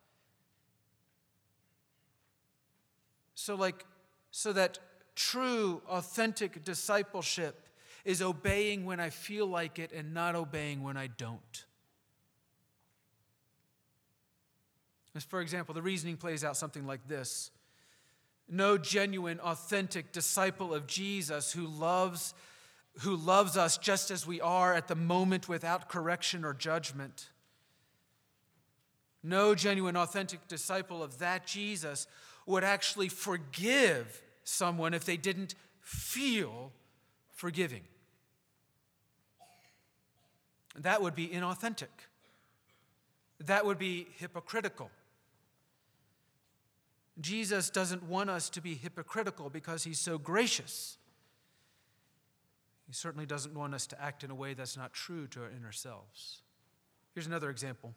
So, 3.34 3.54
like, 3.54 3.84
so 4.30 4.52
that 4.52 4.78
true, 5.14 5.82
authentic 5.88 6.64
discipleship 6.64 7.66
is 8.04 8.22
obeying 8.22 8.84
when 8.84 9.00
I 9.00 9.10
feel 9.10 9.46
like 9.46 9.78
it 9.78 9.92
and 9.92 10.14
not 10.14 10.34
obeying 10.34 10.82
when 10.82 10.96
I 10.96 11.08
don't. 11.08 11.64
As 15.14 15.24
for 15.24 15.40
example, 15.40 15.74
the 15.74 15.82
reasoning 15.82 16.16
plays 16.16 16.44
out 16.44 16.56
something 16.56 16.86
like 16.86 17.06
this 17.08 17.50
No 18.48 18.78
genuine, 18.78 19.40
authentic 19.40 20.12
disciple 20.12 20.72
of 20.74 20.86
Jesus 20.86 21.52
who 21.52 21.66
loves, 21.66 22.34
who 23.00 23.16
loves 23.16 23.56
us 23.56 23.76
just 23.76 24.10
as 24.10 24.26
we 24.26 24.40
are 24.40 24.74
at 24.74 24.88
the 24.88 24.94
moment 24.94 25.48
without 25.48 25.88
correction 25.88 26.44
or 26.44 26.54
judgment. 26.54 27.30
No 29.22 29.54
genuine, 29.54 29.96
authentic 29.96 30.48
disciple 30.48 31.02
of 31.02 31.18
that 31.18 31.46
Jesus 31.46 32.06
would 32.46 32.64
actually 32.64 33.08
forgive 33.08 34.22
someone 34.44 34.94
if 34.94 35.04
they 35.04 35.18
didn't 35.18 35.54
feel 35.80 36.72
forgiving. 37.40 37.80
That 40.76 41.00
would 41.00 41.14
be 41.14 41.26
inauthentic. 41.26 41.88
That 43.40 43.64
would 43.64 43.78
be 43.78 44.08
hypocritical. 44.18 44.90
Jesus 47.18 47.70
doesn't 47.70 48.02
want 48.02 48.28
us 48.28 48.50
to 48.50 48.60
be 48.60 48.74
hypocritical 48.74 49.48
because 49.48 49.84
he's 49.84 49.98
so 49.98 50.18
gracious. 50.18 50.98
He 52.86 52.92
certainly 52.92 53.24
doesn't 53.24 53.54
want 53.54 53.74
us 53.74 53.86
to 53.86 54.02
act 54.02 54.22
in 54.22 54.30
a 54.30 54.34
way 54.34 54.52
that's 54.52 54.76
not 54.76 54.92
true 54.92 55.26
to 55.28 55.40
our 55.40 55.50
inner 55.50 55.72
selves. 55.72 56.42
Here's 57.14 57.26
another 57.26 57.48
example. 57.48 57.94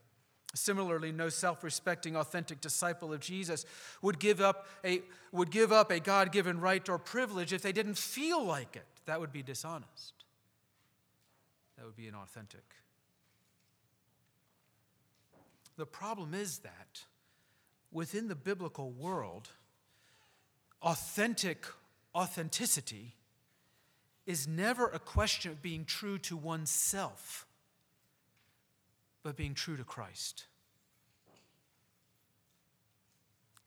Similarly, 0.55 1.11
no 1.11 1.27
self 1.27 1.65
respecting, 1.65 2.15
authentic 2.15 2.61
disciple 2.61 3.11
of 3.11 3.19
Jesus 3.19 3.65
would 4.01 4.19
give 4.19 4.39
up 4.39 4.67
a, 4.85 5.01
would 5.33 5.51
give 5.51 5.73
up 5.73 5.91
a 5.91 5.99
God 5.99 6.31
given 6.31 6.61
right 6.61 6.87
or 6.87 6.97
privilege 6.97 7.51
if 7.51 7.61
they 7.61 7.73
didn't 7.73 7.97
feel 7.97 8.41
like 8.41 8.77
it. 8.77 8.85
That 9.05 9.19
would 9.19 9.31
be 9.31 9.43
dishonest. 9.43 10.13
That 11.77 11.85
would 11.85 11.95
be 11.95 12.09
inauthentic. 12.09 12.63
The 15.75 15.85
problem 15.85 16.33
is 16.33 16.59
that 16.59 17.03
within 17.91 18.27
the 18.27 18.35
biblical 18.35 18.91
world, 18.91 19.49
authentic 20.81 21.65
authenticity 22.15 23.15
is 24.25 24.47
never 24.47 24.87
a 24.87 24.99
question 24.99 25.51
of 25.51 25.61
being 25.61 25.83
true 25.83 26.17
to 26.17 26.37
oneself, 26.37 27.45
but 29.23 29.35
being 29.35 29.53
true 29.53 29.75
to 29.75 29.83
Christ. 29.83 30.45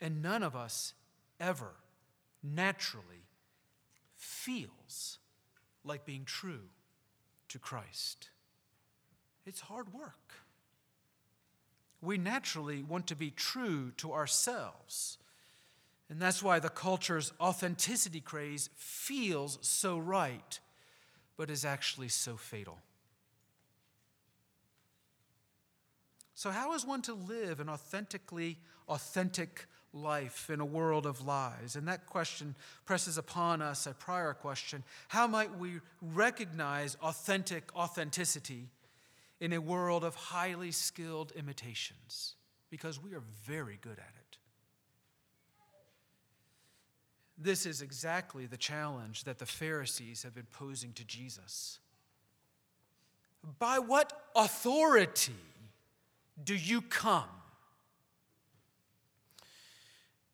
And 0.00 0.22
none 0.22 0.42
of 0.42 0.54
us 0.54 0.94
ever 1.40 1.72
naturally 2.42 3.26
feels 4.14 5.15
like 5.86 6.04
being 6.04 6.24
true 6.24 6.68
to 7.48 7.58
Christ. 7.58 8.30
It's 9.46 9.60
hard 9.60 9.92
work 9.92 10.34
we 12.06 12.18
naturally 12.18 12.82
want 12.82 13.06
to 13.08 13.16
be 13.16 13.30
true 13.30 13.90
to 13.96 14.12
ourselves. 14.12 15.18
And 16.08 16.20
that's 16.20 16.42
why 16.42 16.60
the 16.60 16.68
culture's 16.68 17.32
authenticity 17.40 18.20
craze 18.20 18.70
feels 18.76 19.58
so 19.60 19.98
right, 19.98 20.60
but 21.36 21.50
is 21.50 21.64
actually 21.64 22.08
so 22.08 22.36
fatal. 22.36 22.78
So, 26.34 26.50
how 26.50 26.74
is 26.74 26.86
one 26.86 27.02
to 27.02 27.14
live 27.14 27.60
an 27.60 27.68
authentically 27.68 28.58
authentic 28.88 29.66
life 29.96 30.50
in 30.50 30.60
a 30.60 30.64
world 30.64 31.06
of 31.06 31.26
lies? 31.26 31.76
And 31.76 31.88
that 31.88 32.06
question 32.06 32.54
presses 32.84 33.18
upon 33.18 33.62
us 33.62 33.86
a 33.86 33.92
prior 33.92 34.34
question 34.34 34.84
How 35.08 35.26
might 35.26 35.58
we 35.58 35.80
recognize 36.00 36.96
authentic 37.02 37.74
authenticity 37.74 38.68
in 39.40 39.52
a 39.52 39.60
world 39.60 40.04
of 40.04 40.14
highly 40.14 40.70
skilled 40.70 41.32
imitations 41.36 42.34
because 42.70 43.02
we 43.02 43.12
are 43.12 43.22
very 43.44 43.78
good 43.80 43.98
at 43.98 43.98
it. 43.98 44.38
This 47.38 47.66
is 47.66 47.82
exactly 47.82 48.46
the 48.46 48.56
challenge 48.56 49.24
that 49.24 49.38
the 49.38 49.46
Pharisees 49.46 50.22
have 50.22 50.34
been 50.34 50.46
posing 50.50 50.92
to 50.94 51.04
Jesus. 51.04 51.80
By 53.58 53.78
what 53.78 54.12
authority 54.34 55.34
do 56.42 56.54
you 56.54 56.80
come? 56.80 57.28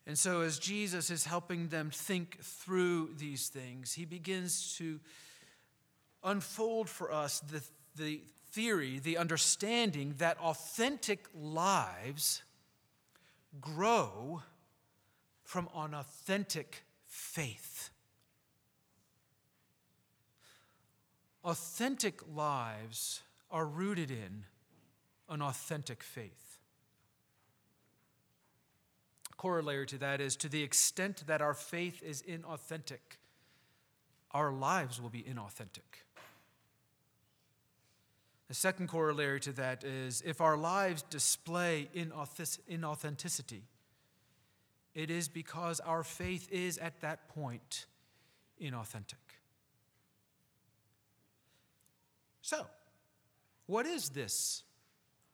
And 0.06 0.18
so, 0.18 0.40
as 0.40 0.58
Jesus 0.58 1.10
is 1.10 1.24
helping 1.24 1.68
them 1.68 1.90
think 1.90 2.38
through 2.42 3.10
these 3.16 3.48
things, 3.48 3.92
he 3.92 4.04
begins 4.04 4.74
to 4.78 4.98
unfold 6.24 6.88
for 6.88 7.12
us 7.12 7.40
the, 7.40 7.62
the 7.96 8.20
theory, 8.50 8.98
the 8.98 9.16
understanding 9.16 10.14
that 10.18 10.38
authentic 10.38 11.26
lives 11.34 12.42
grow 13.60 14.42
from 15.44 15.68
an 15.74 15.94
authentic 15.94 16.84
faith. 17.06 17.90
Authentic 21.44 22.20
lives 22.34 23.20
are 23.50 23.66
rooted 23.66 24.10
in 24.10 24.44
an 25.28 25.42
authentic 25.42 26.02
faith. 26.02 26.41
Corollary 29.42 29.86
to 29.86 29.98
that 29.98 30.20
is 30.20 30.36
to 30.36 30.48
the 30.48 30.62
extent 30.62 31.24
that 31.26 31.42
our 31.42 31.52
faith 31.52 32.00
is 32.00 32.22
inauthentic, 32.22 33.18
our 34.30 34.52
lives 34.52 35.02
will 35.02 35.08
be 35.08 35.24
inauthentic. 35.24 36.04
The 38.46 38.54
second 38.54 38.86
corollary 38.86 39.40
to 39.40 39.50
that 39.54 39.82
is 39.82 40.22
if 40.24 40.40
our 40.40 40.56
lives 40.56 41.02
display 41.02 41.88
inauthenticity, 41.92 43.62
it 44.94 45.10
is 45.10 45.26
because 45.26 45.80
our 45.80 46.04
faith 46.04 46.48
is 46.52 46.78
at 46.78 47.00
that 47.00 47.28
point 47.28 47.86
inauthentic. 48.62 49.40
So, 52.42 52.66
what 53.66 53.86
is 53.86 54.10
this 54.10 54.62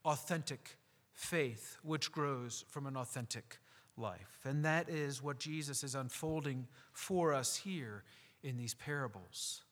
authentic 0.07 0.79
faith 1.13 1.77
which 1.83 2.11
grows 2.11 2.65
from 2.71 2.87
an 2.87 2.97
authentic 2.97 3.59
life? 3.99 4.41
And 4.45 4.65
that 4.65 4.89
is 4.89 5.23
what 5.23 5.39
Jesus 5.39 5.85
is 5.85 5.95
unfolding 5.95 6.67
for 6.93 7.35
us 7.35 7.57
here 7.57 8.05
in 8.43 8.57
these 8.57 8.75
parables. 8.75 9.63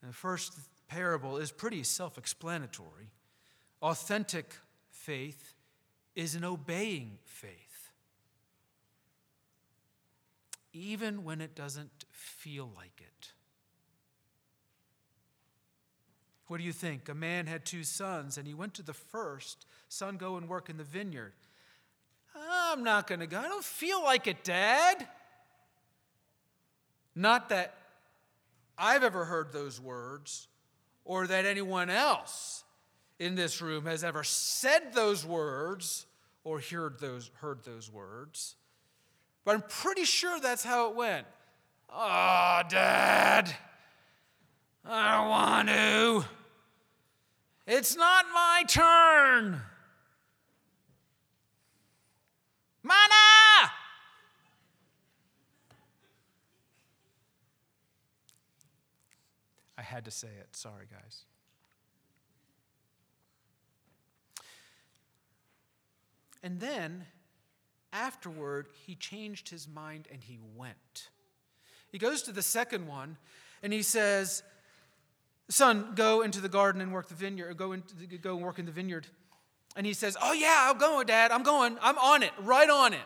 And 0.00 0.10
the 0.10 0.16
first 0.16 0.58
parable 0.88 1.36
is 1.36 1.50
pretty 1.50 1.82
self 1.82 2.18
explanatory. 2.18 3.10
Authentic 3.82 4.54
faith 4.90 5.54
is 6.14 6.34
an 6.34 6.44
obeying 6.44 7.18
faith 7.24 7.74
even 10.74 11.22
when 11.22 11.40
it 11.40 11.54
doesn't 11.54 12.04
feel 12.10 12.70
like 12.76 13.00
it. 13.00 13.32
What 16.48 16.58
do 16.58 16.64
you 16.64 16.72
think? 16.72 17.08
A 17.08 17.14
man 17.14 17.46
had 17.46 17.64
two 17.64 17.84
sons, 17.84 18.36
and 18.36 18.46
he 18.46 18.52
went 18.52 18.74
to 18.74 18.82
the 18.82 18.92
first. 18.92 19.66
Son, 19.88 20.16
go 20.16 20.36
and 20.36 20.48
work 20.48 20.68
in 20.68 20.76
the 20.76 20.84
vineyard. 20.84 21.32
I'm 22.34 22.82
not 22.82 23.06
going 23.06 23.20
to 23.20 23.26
go. 23.26 23.38
I 23.38 23.48
don't 23.48 23.64
feel 23.64 24.02
like 24.02 24.26
it, 24.26 24.42
Dad. 24.44 25.06
Not 27.14 27.48
that 27.50 27.76
I've 28.76 29.04
ever 29.04 29.24
heard 29.24 29.52
those 29.52 29.80
words 29.80 30.48
or 31.04 31.26
that 31.26 31.44
anyone 31.46 31.90
else 31.90 32.64
in 33.18 33.34
this 33.34 33.62
room 33.62 33.86
has 33.86 34.02
ever 34.02 34.24
said 34.24 34.92
those 34.92 35.24
words 35.24 36.06
or 36.42 36.60
heard 36.60 36.98
those, 36.98 37.30
heard 37.34 37.64
those 37.64 37.90
words. 37.90 38.56
But 39.44 39.54
I'm 39.54 39.62
pretty 39.68 40.04
sure 40.04 40.40
that's 40.40 40.64
how 40.64 40.90
it 40.90 40.96
went. 40.96 41.26
Oh, 41.88 42.62
Dad, 42.68 43.54
I 44.84 45.16
don't 45.16 45.28
want 45.28 45.68
to. 45.68 46.24
It's 47.66 47.96
not 47.96 48.26
my 48.34 48.64
turn. 48.66 49.60
Mana! 52.84 53.72
I 59.76 59.82
had 59.82 60.04
to 60.04 60.10
say 60.10 60.28
it. 60.28 60.48
Sorry, 60.52 60.86
guys. 60.90 61.24
And 66.42 66.60
then 66.60 67.06
afterward, 67.92 68.68
he 68.86 68.94
changed 68.94 69.48
his 69.48 69.66
mind 69.66 70.06
and 70.12 70.22
he 70.22 70.38
went. 70.54 71.08
He 71.90 71.98
goes 71.98 72.22
to 72.22 72.32
the 72.32 72.42
second 72.42 72.86
one 72.86 73.16
and 73.62 73.72
he 73.72 73.82
says, 73.82 74.42
Son, 75.48 75.92
go 75.94 76.20
into 76.20 76.40
the 76.40 76.48
garden 76.48 76.82
and 76.82 76.92
work 76.92 77.08
the 77.08 77.14
vineyard, 77.14 77.54
go, 77.54 77.72
into 77.72 77.96
the, 77.96 78.06
go 78.18 78.36
and 78.36 78.44
work 78.44 78.58
in 78.58 78.66
the 78.66 78.72
vineyard. 78.72 79.06
And 79.76 79.86
he 79.86 79.92
says, 79.92 80.16
Oh, 80.22 80.32
yeah, 80.32 80.70
I'm 80.70 80.78
going, 80.78 81.06
Dad. 81.06 81.30
I'm 81.30 81.42
going. 81.42 81.76
I'm 81.82 81.98
on 81.98 82.22
it, 82.22 82.32
right 82.38 82.70
on 82.70 82.92
it. 82.92 83.00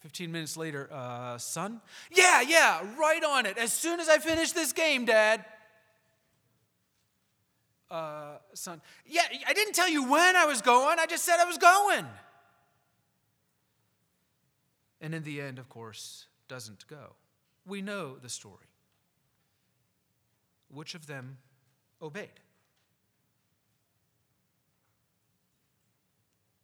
Fifteen 0.00 0.32
minutes 0.32 0.56
later, 0.56 0.88
uh, 0.90 1.36
son, 1.36 1.82
yeah, 2.10 2.40
yeah, 2.40 2.80
right 2.98 3.22
on 3.22 3.44
it. 3.44 3.58
As 3.58 3.72
soon 3.72 4.00
as 4.00 4.08
I 4.08 4.18
finish 4.18 4.52
this 4.52 4.72
game, 4.72 5.04
Dad 5.04 5.44
uh, 7.90 8.36
son, 8.54 8.80
Yeah, 9.06 9.22
I 9.46 9.52
didn't 9.52 9.74
tell 9.74 9.88
you 9.88 10.10
when 10.10 10.36
I 10.36 10.44
was 10.44 10.62
going, 10.62 10.98
I 10.98 11.06
just 11.06 11.24
said 11.24 11.38
I 11.40 11.44
was 11.44 11.58
going. 11.58 12.06
And 15.00 15.14
in 15.14 15.22
the 15.22 15.40
end, 15.40 15.58
of 15.58 15.68
course, 15.68 16.26
doesn't 16.48 16.86
go. 16.86 17.14
We 17.66 17.82
know 17.82 18.16
the 18.16 18.28
story. 18.28 18.66
Which 20.70 20.94
of 20.94 21.06
them 21.06 21.38
obeyed? 22.00 22.40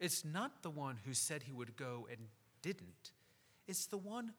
It's 0.00 0.24
not 0.24 0.62
the 0.62 0.70
one 0.70 0.98
who 1.06 1.14
said 1.14 1.44
he 1.44 1.52
would 1.52 1.76
go 1.76 2.06
and 2.10 2.20
didn't. 2.60 3.12
It's 3.66 3.86
the 3.86 3.96
one 3.96 4.32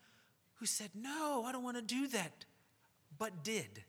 who 0.55 0.65
said, 0.65 0.91
No, 0.93 1.43
I 1.45 1.51
don't 1.51 1.63
want 1.63 1.77
to 1.77 1.81
do 1.81 2.07
that, 2.09 2.45
but 3.17 3.43
did. 3.43 3.83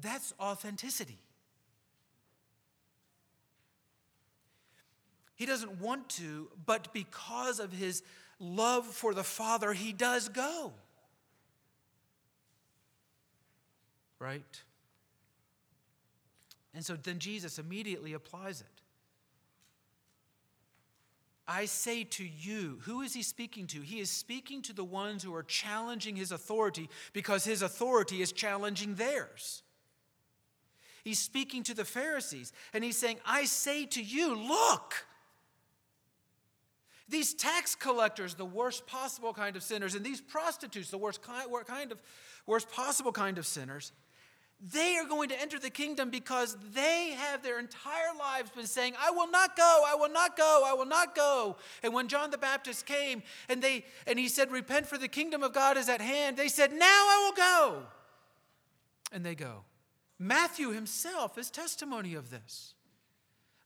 That's 0.00 0.34
authenticity. 0.40 1.18
He 5.34 5.46
doesn't 5.46 5.80
want 5.80 6.08
to, 6.10 6.48
but 6.64 6.92
because 6.92 7.58
of 7.58 7.72
his 7.72 8.02
love 8.38 8.86
for 8.86 9.14
the 9.14 9.24
Father, 9.24 9.72
he 9.72 9.92
does 9.92 10.28
go. 10.28 10.72
Right? 14.24 14.62
And 16.72 16.82
so 16.82 16.96
then 16.96 17.18
Jesus 17.18 17.58
immediately 17.58 18.14
applies 18.14 18.62
it. 18.62 18.80
I 21.46 21.66
say 21.66 22.04
to 22.04 22.24
you, 22.24 22.78
who 22.84 23.02
is 23.02 23.12
he 23.12 23.22
speaking 23.22 23.66
to? 23.66 23.82
He 23.82 24.00
is 24.00 24.08
speaking 24.08 24.62
to 24.62 24.72
the 24.72 24.82
ones 24.82 25.22
who 25.22 25.34
are 25.34 25.42
challenging 25.42 26.16
his 26.16 26.32
authority 26.32 26.88
because 27.12 27.44
his 27.44 27.60
authority 27.60 28.22
is 28.22 28.32
challenging 28.32 28.94
theirs. 28.94 29.62
He's 31.04 31.18
speaking 31.18 31.62
to 31.64 31.74
the 31.74 31.84
Pharisees 31.84 32.50
and 32.72 32.82
he's 32.82 32.96
saying, 32.96 33.18
I 33.26 33.44
say 33.44 33.84
to 33.84 34.02
you, 34.02 34.34
look. 34.34 35.06
These 37.10 37.34
tax 37.34 37.74
collectors, 37.74 38.36
the 38.36 38.46
worst 38.46 38.86
possible 38.86 39.34
kind 39.34 39.54
of 39.54 39.62
sinners, 39.62 39.94
and 39.94 40.02
these 40.02 40.22
prostitutes, 40.22 40.88
the 40.88 40.96
worst 40.96 41.20
kind 41.20 41.92
of 41.92 41.98
worst 42.46 42.70
possible 42.70 43.12
kind 43.12 43.36
of 43.36 43.46
sinners, 43.46 43.92
they 44.60 44.96
are 44.96 45.06
going 45.06 45.28
to 45.28 45.40
enter 45.40 45.58
the 45.58 45.70
kingdom 45.70 46.10
because 46.10 46.56
they 46.72 47.10
have 47.10 47.42
their 47.42 47.58
entire 47.58 48.16
lives 48.18 48.50
been 48.50 48.66
saying, 48.66 48.94
I 48.98 49.10
will 49.10 49.30
not 49.30 49.56
go, 49.56 49.82
I 49.86 49.94
will 49.94 50.10
not 50.10 50.36
go, 50.36 50.62
I 50.64 50.72
will 50.72 50.86
not 50.86 51.14
go. 51.14 51.56
And 51.82 51.92
when 51.92 52.08
John 52.08 52.30
the 52.30 52.38
Baptist 52.38 52.86
came 52.86 53.22
and 53.48 53.62
they 53.62 53.84
and 54.06 54.18
he 54.18 54.28
said, 54.28 54.50
Repent 54.50 54.86
for 54.86 54.96
the 54.96 55.08
kingdom 55.08 55.42
of 55.42 55.52
God 55.52 55.76
is 55.76 55.88
at 55.88 56.00
hand, 56.00 56.36
they 56.36 56.48
said, 56.48 56.72
Now 56.72 56.84
I 56.86 57.22
will 57.24 57.36
go. 57.36 57.82
And 59.12 59.24
they 59.24 59.34
go. 59.34 59.64
Matthew 60.18 60.70
himself 60.70 61.36
is 61.36 61.50
testimony 61.50 62.14
of 62.14 62.30
this. 62.30 62.74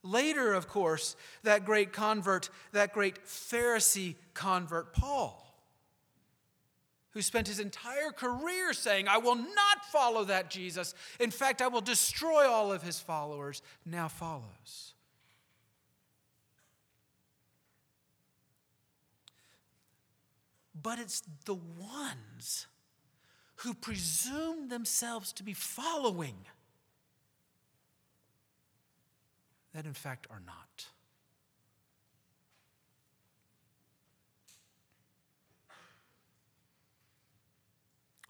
Later, 0.03 0.55
of 0.55 0.68
course, 0.68 1.16
that 1.42 1.64
great 1.64 1.92
convert, 1.92 2.51
that 2.72 2.92
great 2.92 3.24
Pharisee 3.24 4.14
convert, 4.33 4.92
Paul, 4.92 5.48
who 7.18 7.22
spent 7.22 7.48
his 7.48 7.59
entire 7.59 8.12
career 8.12 8.72
saying, 8.72 9.09
I 9.09 9.18
will 9.18 9.35
not 9.35 9.85
follow 9.90 10.22
that 10.26 10.50
Jesus. 10.50 10.94
In 11.18 11.33
fact, 11.33 11.61
I 11.61 11.66
will 11.66 11.81
destroy 11.81 12.46
all 12.46 12.70
of 12.70 12.81
his 12.81 13.00
followers, 13.00 13.61
now 13.85 14.07
follows. 14.07 14.94
But 20.81 21.00
it's 21.00 21.24
the 21.44 21.57
ones 21.57 22.68
who 23.57 23.74
presume 23.74 24.68
themselves 24.68 25.33
to 25.33 25.42
be 25.42 25.54
following 25.54 26.37
that 29.74 29.87
in 29.87 29.92
fact 29.92 30.28
are 30.31 30.42
not. 30.46 30.87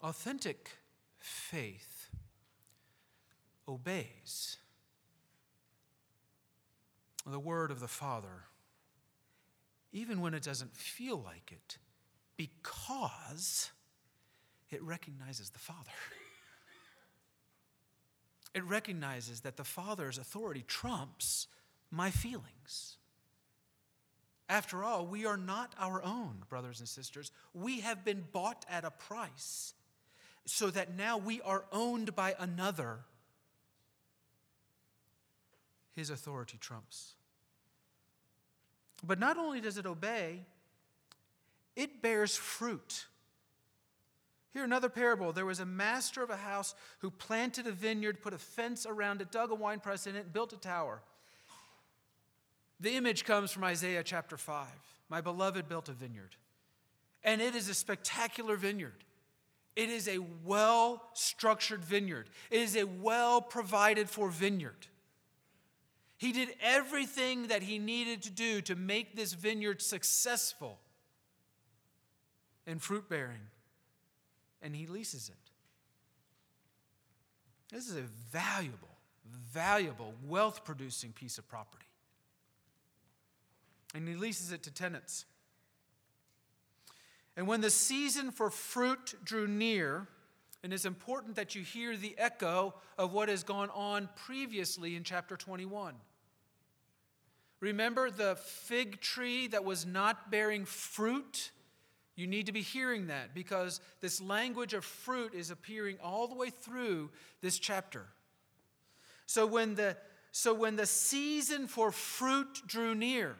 Authentic 0.01 0.77
faith 1.17 2.09
obeys 3.67 4.57
the 7.25 7.39
word 7.39 7.69
of 7.69 7.79
the 7.79 7.87
Father, 7.87 8.45
even 9.91 10.21
when 10.21 10.33
it 10.33 10.41
doesn't 10.41 10.75
feel 10.75 11.21
like 11.21 11.51
it, 11.51 11.77
because 12.37 13.71
it 14.69 14.81
recognizes 14.81 15.49
the 15.49 15.59
Father. 15.59 15.91
It 18.55 18.63
recognizes 18.65 19.41
that 19.41 19.57
the 19.57 19.63
Father's 19.63 20.17
authority 20.17 20.63
trumps 20.67 21.45
my 21.91 22.09
feelings. 22.09 22.97
After 24.49 24.83
all, 24.83 25.05
we 25.05 25.27
are 25.27 25.37
not 25.37 25.75
our 25.77 26.01
own, 26.03 26.43
brothers 26.49 26.79
and 26.79 26.89
sisters. 26.89 27.31
We 27.53 27.81
have 27.81 28.03
been 28.03 28.25
bought 28.31 28.65
at 28.67 28.83
a 28.83 28.89
price 28.89 29.75
so 30.49 30.69
that 30.71 30.95
now 30.95 31.17
we 31.17 31.41
are 31.41 31.65
owned 31.71 32.15
by 32.15 32.35
another. 32.39 32.99
His 35.95 36.09
authority 36.09 36.57
trumps. 36.59 37.13
But 39.05 39.19
not 39.19 39.37
only 39.37 39.61
does 39.61 39.77
it 39.77 39.85
obey, 39.85 40.45
it 41.75 42.01
bears 42.01 42.35
fruit. 42.35 43.05
Here, 44.51 44.63
another 44.63 44.89
parable. 44.89 45.31
There 45.31 45.45
was 45.45 45.59
a 45.59 45.65
master 45.65 46.23
of 46.23 46.29
a 46.29 46.37
house 46.37 46.73
who 46.99 47.11
planted 47.11 47.67
a 47.67 47.71
vineyard, 47.71 48.21
put 48.21 48.33
a 48.33 48.39
fence 48.39 48.85
around 48.85 49.21
it, 49.21 49.31
dug 49.31 49.51
a 49.51 49.55
wine 49.55 49.79
press 49.79 50.07
in 50.07 50.15
it, 50.15 50.23
and 50.23 50.33
built 50.33 50.51
a 50.53 50.57
tower. 50.57 51.01
The 52.79 52.95
image 52.95 53.25
comes 53.25 53.51
from 53.51 53.63
Isaiah 53.63 54.03
chapter 54.03 54.37
5. 54.37 54.67
My 55.09 55.21
beloved 55.21 55.69
built 55.69 55.89
a 55.89 55.93
vineyard. 55.93 56.35
And 57.23 57.41
it 57.41 57.53
is 57.53 57.69
a 57.69 57.73
spectacular 57.73 58.55
vineyard. 58.55 59.03
It 59.79 59.87
is 59.89 60.09
a 60.09 60.19
well 60.43 61.01
structured 61.13 61.85
vineyard, 61.85 62.29
it 62.51 62.59
is 62.59 62.75
a 62.75 62.83
well 62.83 63.39
provided 63.39 64.09
for 64.09 64.27
vineyard. 64.29 64.87
He 66.17 66.33
did 66.33 66.49
everything 66.61 67.47
that 67.47 67.63
he 67.63 67.79
needed 67.79 68.21
to 68.23 68.29
do 68.29 68.59
to 68.63 68.75
make 68.75 69.15
this 69.15 69.31
vineyard 69.31 69.81
successful 69.81 70.79
and 72.67 72.81
fruit 72.81 73.07
bearing, 73.07 73.47
and 74.61 74.75
he 74.75 74.85
leases 74.85 75.29
it. 75.29 75.51
This 77.73 77.87
is 77.87 77.95
a 77.95 78.03
valuable, 78.33 78.97
valuable, 79.53 80.13
wealth 80.27 80.65
producing 80.65 81.13
piece 81.13 81.37
of 81.37 81.47
property. 81.47 81.85
And 83.95 84.05
he 84.09 84.15
leases 84.15 84.51
it 84.51 84.61
to 84.63 84.71
tenants. 84.71 85.23
And 87.39 87.47
when 87.47 87.61
the 87.61 87.69
season 87.69 88.31
for 88.31 88.49
fruit 88.49 89.15
drew 89.23 89.47
near, 89.47 90.09
and 90.61 90.73
it's 90.73 90.83
important 90.83 91.37
that 91.37 91.55
you 91.55 91.61
hear 91.61 91.95
the 91.95 92.13
echo 92.17 92.73
of 92.97 93.13
what 93.13 93.29
has 93.29 93.43
gone 93.43 93.69
on 93.69 94.09
previously 94.25 94.97
in 94.97 95.05
chapter 95.05 95.37
21. 95.37 95.95
Remember 97.61 98.11
the 98.11 98.35
fig 98.35 98.99
tree 98.99 99.47
that 99.47 99.63
was 99.63 99.85
not 99.85 100.29
bearing 100.29 100.65
fruit? 100.65 101.51
You 102.17 102.27
need 102.27 102.47
to 102.47 102.51
be 102.51 102.59
hearing 102.59 103.07
that 103.07 103.33
because 103.33 103.79
this 104.01 104.19
language 104.19 104.73
of 104.73 104.83
fruit 104.83 105.33
is 105.33 105.49
appearing 105.49 105.95
all 106.03 106.27
the 106.27 106.35
way 106.35 106.49
through 106.49 107.09
this 107.39 107.57
chapter. 107.57 108.05
So 109.27 109.45
when 109.45 109.75
the, 109.75 109.95
so 110.33 110.53
when 110.53 110.75
the 110.75 110.85
season 110.85 111.67
for 111.67 111.93
fruit 111.93 112.63
drew 112.67 112.95
near, 112.95 113.37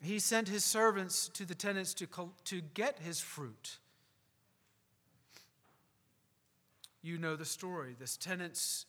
he 0.00 0.18
sent 0.18 0.48
his 0.48 0.64
servants 0.64 1.28
to 1.30 1.44
the 1.44 1.54
tenants 1.54 1.94
to, 1.94 2.06
to 2.44 2.60
get 2.74 3.00
his 3.00 3.20
fruit. 3.20 3.78
You 7.02 7.18
know 7.18 7.36
the 7.36 7.44
story. 7.44 7.96
This 7.98 8.16
tenants 8.16 8.86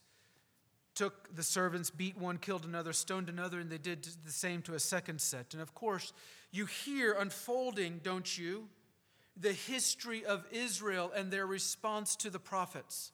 took 0.96 1.34
the 1.36 1.44
servants, 1.44 1.90
beat 1.90 2.18
one, 2.18 2.38
killed 2.38 2.66
another, 2.66 2.94
stoned 2.94 3.30
another, 3.30 3.60
and 3.60 3.70
they 3.70 3.78
did 3.78 4.04
the 4.26 4.32
same 4.32 4.62
to 4.64 4.74
a 4.74 4.80
second 4.80 5.22
set. 5.22 5.54
And 5.54 5.62
of 5.62 5.74
course, 5.74 6.14
you 6.52 6.66
hear 6.66 7.14
unfolding, 7.14 8.02
don't 8.04 8.38
you, 8.38 8.68
the 9.38 9.54
history 9.54 10.26
of 10.26 10.46
Israel 10.52 11.12
and 11.16 11.32
their 11.32 11.48
response 11.48 12.16
to 12.18 12.30
the 12.30 12.40
prophets. 12.40 13.12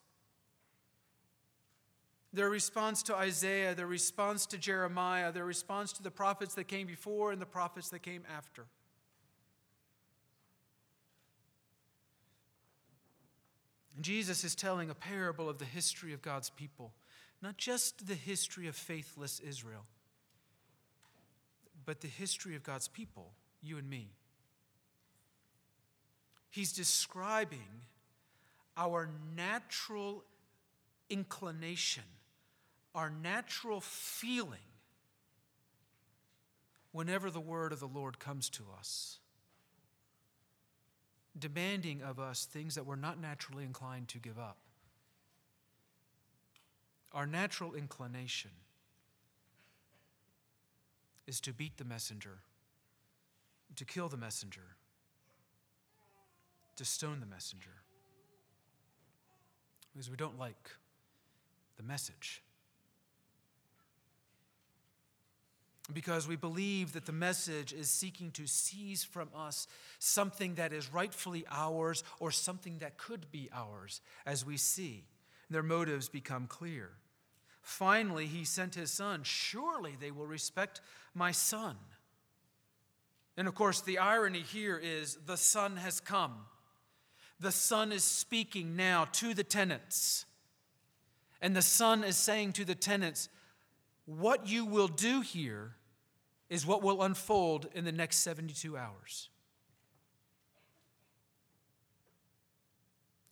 Their 2.36 2.50
response 2.50 3.02
to 3.04 3.15
Isaiah, 3.15 3.74
their 3.74 3.88
response 3.88 4.45
to 4.48 4.58
Jeremiah, 4.58 5.32
their 5.32 5.45
response 5.45 5.91
to 5.93 6.04
the 6.04 6.12
prophets 6.12 6.54
that 6.56 6.67
came 6.67 6.86
before 6.86 7.32
and 7.32 7.41
the 7.41 7.45
prophets 7.48 7.89
that 7.89 8.04
came 8.04 8.24
after. 8.32 8.65
Jesus 14.00 14.43
is 14.43 14.54
telling 14.54 14.91
a 14.91 14.93
parable 14.93 15.50
of 15.50 15.58
the 15.58 15.65
history 15.65 16.13
of 16.13 16.21
God's 16.21 16.52
people 16.52 16.91
not 17.45 17.58
just 17.58 18.08
the 18.08 18.15
history 18.15 18.67
of 18.67 18.76
faithless 18.76 19.39
Israel, 19.39 19.86
but 21.86 22.02
the 22.02 22.08
history 22.08 22.56
of 22.56 22.63
God's 22.63 22.88
people, 22.88 23.34
you 23.62 23.78
and 23.78 23.88
me. 23.88 24.08
He's 26.50 26.74
describing 26.74 27.84
our 28.76 29.10
natural 29.36 30.24
inclination, 31.10 32.04
our 32.96 33.12
natural 33.12 33.82
feeling 33.82 34.60
whenever 36.92 37.30
the 37.30 37.40
word 37.40 37.72
of 37.72 37.80
the 37.80 37.88
Lord 37.88 38.18
comes 38.18 38.50
to 38.52 38.64
us, 38.80 39.20
demanding 41.38 42.02
of 42.02 42.20
us 42.20 42.46
things 42.46 42.74
that 42.76 42.86
we're 42.86 42.96
not 42.96 43.22
naturally 43.22 43.64
inclined 43.64 44.08
to 44.08 44.18
give 44.18 44.40
up 44.40 44.58
our 47.16 47.26
natural 47.26 47.74
inclination 47.74 48.52
is 51.26 51.40
to 51.40 51.54
beat 51.54 51.78
the 51.78 51.86
messenger, 51.86 52.40
to 53.78 53.86
kill 53.86 54.10
the 54.10 54.18
messenger, 54.18 54.76
to 56.76 56.84
stone 56.84 57.22
the 57.22 57.26
messenger. 57.26 57.72
Because 59.94 60.10
we 60.10 60.18
don't 60.18 60.38
like 60.38 60.72
the 61.78 61.84
message. 61.84 62.44
Because 65.93 66.28
we 66.28 66.36
believe 66.36 66.93
that 66.93 67.06
the 67.06 67.12
message 67.12 67.71
is 67.71 67.89
seeking 67.89 68.32
to 68.32 68.48
seize 68.48 69.04
from 69.04 69.30
us 69.36 69.67
something 70.00 70.56
that 70.56 70.74
is 70.74 70.91
rightfully 70.91 71.45
ours 71.52 72.04
or 72.19 72.32
something 72.32 72.80
that 72.80 72.98
could 72.98 73.32
be 73.32 73.50
ours, 73.54 74.02
as 74.26 74.43
we 74.43 74.58
see. 74.58 75.04
Their 75.50 75.62
motives 75.62 76.10
become 76.10 76.48
clear. 76.48 76.89
Finally, 77.62 78.26
he 78.26 78.45
sent 78.45 78.76
his 78.76 78.91
son. 78.91 79.21
Surely 79.24 79.95
they 80.00 80.12
will 80.12 80.26
respect 80.26 80.82
my 81.13 81.32
son. 81.32 81.76
And 83.38 83.48
of 83.48 83.54
course, 83.54 83.82
the 83.82 84.00
irony 84.00 84.41
here 84.41 84.78
is 84.78 85.17
the 85.26 85.38
son 85.38 85.78
has 85.78 86.00
come. 86.00 86.34
The 87.39 87.52
son 87.52 87.91
is 87.91 88.04
speaking 88.04 88.76
now 88.76 89.06
to 89.13 89.34
the 89.34 89.43
tenants. 89.43 90.26
And 91.41 91.56
the 91.56 91.62
son 91.62 92.04
is 92.04 92.17
saying 92.17 92.54
to 92.54 92.65
the 92.65 92.76
tenants, 92.76 93.30
What 94.06 94.48
you 94.48 94.65
will 94.65 94.88
do 94.88 95.22
here 95.22 95.76
is 96.50 96.65
what 96.65 96.84
will 96.84 97.02
unfold 97.02 97.68
in 97.74 97.86
the 97.86 97.91
next 97.91 98.18
72 98.18 98.78
hours. 98.78 99.30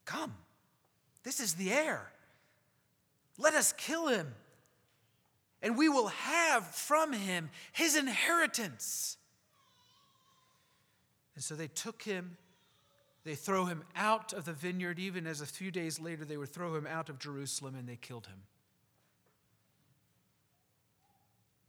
Come, 0.05 0.33
this 1.23 1.39
is 1.39 1.53
the 1.53 1.71
heir. 1.71 2.11
Let 3.37 3.53
us 3.53 3.73
kill 3.73 4.07
him, 4.07 4.33
and 5.61 5.77
we 5.77 5.89
will 5.89 6.07
have 6.07 6.65
from 6.65 7.13
him 7.13 7.49
his 7.71 7.95
inheritance. 7.95 9.17
And 11.35 11.43
so 11.43 11.55
they 11.55 11.67
took 11.67 12.03
him, 12.03 12.37
they 13.23 13.35
throw 13.35 13.65
him 13.65 13.83
out 13.95 14.33
of 14.33 14.45
the 14.45 14.53
vineyard, 14.53 14.99
even 14.99 15.25
as 15.25 15.41
a 15.41 15.45
few 15.45 15.71
days 15.71 15.99
later 15.99 16.25
they 16.25 16.37
would 16.37 16.49
throw 16.49 16.75
him 16.75 16.85
out 16.85 17.09
of 17.09 17.17
Jerusalem, 17.17 17.75
and 17.75 17.87
they 17.87 17.95
killed 17.95 18.27
him. 18.27 18.41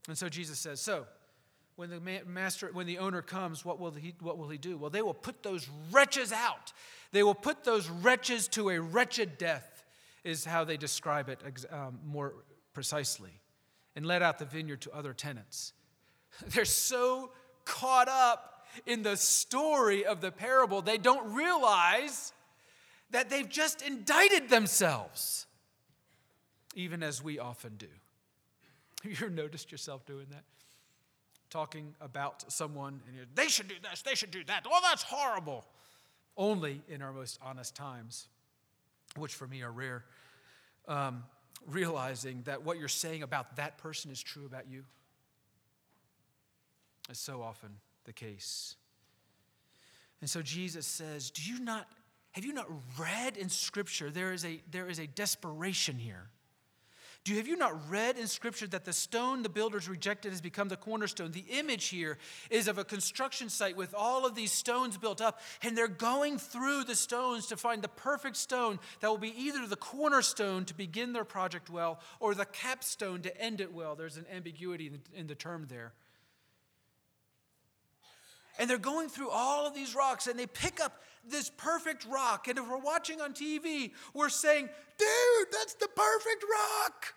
And 0.07 0.17
so 0.17 0.29
Jesus 0.29 0.59
says, 0.59 0.79
So, 0.79 1.05
when 1.75 1.89
the 1.89 1.99
master, 2.25 2.69
when 2.71 2.87
the 2.87 2.99
owner 2.99 3.21
comes, 3.21 3.65
what 3.65 3.79
will 3.79 3.91
he, 3.91 4.13
what 4.21 4.37
will 4.37 4.49
he 4.49 4.57
do? 4.57 4.77
Well, 4.77 4.89
they 4.89 5.01
will 5.01 5.13
put 5.13 5.43
those 5.43 5.67
wretches 5.91 6.31
out. 6.31 6.71
They 7.11 7.23
will 7.23 7.35
put 7.35 7.63
those 7.63 7.89
wretches 7.89 8.47
to 8.49 8.69
a 8.69 8.79
wretched 8.79 9.37
death 9.37 9.83
is 10.23 10.45
how 10.45 10.63
they 10.63 10.77
describe 10.77 11.29
it 11.29 11.39
um, 11.71 11.99
more 12.05 12.33
precisely, 12.73 13.39
and 13.95 14.05
let 14.05 14.21
out 14.21 14.39
the 14.39 14.45
vineyard 14.45 14.81
to 14.81 14.91
other 14.91 15.13
tenants. 15.13 15.73
They're 16.47 16.65
so 16.65 17.31
caught 17.63 18.07
up 18.07 18.65
in 18.85 19.03
the 19.03 19.15
story 19.15 20.05
of 20.05 20.21
the 20.21 20.31
parable, 20.31 20.81
they 20.81 20.97
don't 20.97 21.33
realize 21.33 22.33
that 23.11 23.29
they've 23.29 23.47
just 23.47 23.81
indicted 23.81 24.49
themselves, 24.49 25.45
even 26.75 27.03
as 27.03 27.23
we 27.23 27.39
often 27.39 27.75
do. 27.77 27.87
Have 29.05 29.11
you 29.19 29.27
ever 29.27 29.35
noticed 29.35 29.71
yourself 29.71 30.05
doing 30.05 30.25
that? 30.31 30.43
Talking 31.51 31.93
about 32.01 32.51
someone, 32.51 33.01
and 33.07 33.27
they 33.35 33.47
should 33.47 33.67
do 33.67 33.75
this, 33.81 34.01
they 34.01 34.15
should 34.15 34.31
do 34.31 34.43
that. 34.45 34.65
Oh, 34.69 34.79
that's 34.81 35.03
horrible. 35.03 35.65
only 36.37 36.81
in 36.89 37.01
our 37.01 37.13
most 37.13 37.39
honest 37.41 37.75
times, 37.75 38.27
which 39.15 39.33
for 39.33 39.47
me 39.47 39.61
are 39.61 39.71
rare, 39.71 40.03
um, 40.87 41.23
realizing 41.67 42.41
that 42.43 42.63
what 42.63 42.77
you're 42.77 42.87
saying 42.87 43.23
about 43.23 43.55
that 43.55 43.77
person 43.77 44.11
is 44.11 44.21
true 44.21 44.45
about 44.45 44.67
you. 44.69 44.83
Is 47.09 47.19
so 47.19 47.43
often 47.43 47.69
the 48.05 48.11
case. 48.13 48.75
And 50.19 50.29
so 50.29 50.41
Jesus 50.41 50.87
says, 50.87 51.29
Do 51.29 51.43
you 51.43 51.59
not, 51.59 51.87
have 52.31 52.43
you 52.43 52.53
not 52.53 52.67
read 52.99 53.37
in 53.37 53.49
Scripture? 53.49 54.09
There 54.09 54.33
is 54.33 54.43
a, 54.43 54.59
there 54.71 54.89
is 54.89 54.97
a 54.97 55.05
desperation 55.05 55.99
here. 55.99 56.29
Do 57.25 57.33
have 57.37 57.47
you 57.47 57.55
not 57.55 57.89
read 57.89 58.19
in 58.19 58.27
Scripture 58.27 58.67
that 58.67 58.85
the 58.85 58.93
stone 58.93 59.41
the 59.41 59.49
builders 59.49 59.89
rejected 59.89 60.31
has 60.31 60.41
become 60.41 60.67
the 60.67 60.77
cornerstone? 60.77 61.31
The 61.31 61.45
image 61.49 61.87
here 61.87 62.19
is 62.51 62.67
of 62.67 62.77
a 62.77 62.83
construction 62.83 63.49
site 63.49 63.75
with 63.75 63.95
all 63.95 64.27
of 64.27 64.35
these 64.35 64.51
stones 64.51 64.95
built 64.95 65.21
up, 65.21 65.41
and 65.63 65.75
they're 65.75 65.87
going 65.87 66.37
through 66.37 66.83
the 66.83 66.93
stones 66.93 67.47
to 67.47 67.57
find 67.57 67.81
the 67.81 67.87
perfect 67.87 68.37
stone 68.37 68.77
that 68.99 69.09
will 69.09 69.17
be 69.17 69.33
either 69.35 69.65
the 69.65 69.75
cornerstone 69.75 70.65
to 70.65 70.75
begin 70.75 71.13
their 71.13 71.23
project 71.23 71.67
well 71.67 71.99
or 72.19 72.35
the 72.35 72.45
capstone 72.45 73.23
to 73.23 73.41
end 73.41 73.59
it 73.59 73.73
well. 73.73 73.95
There's 73.95 74.17
an 74.17 74.27
ambiguity 74.31 74.91
in 75.15 75.25
the 75.25 75.33
term 75.33 75.65
there. 75.67 75.93
And 78.59 78.69
they're 78.69 78.77
going 78.77 79.09
through 79.09 79.31
all 79.31 79.65
of 79.65 79.73
these 79.73 79.95
rocks 79.95 80.27
and 80.27 80.39
they 80.39 80.47
pick 80.47 80.79
up 80.79 81.01
this 81.29 81.49
perfect 81.49 82.05
rock. 82.05 82.47
And 82.47 82.57
if 82.57 82.69
we're 82.69 82.77
watching 82.77 83.21
on 83.21 83.33
TV, 83.33 83.91
we're 84.13 84.29
saying, 84.29 84.69
dude, 84.97 85.47
that's 85.51 85.73
the 85.75 85.87
perfect 85.87 86.43
rock. 86.51 87.13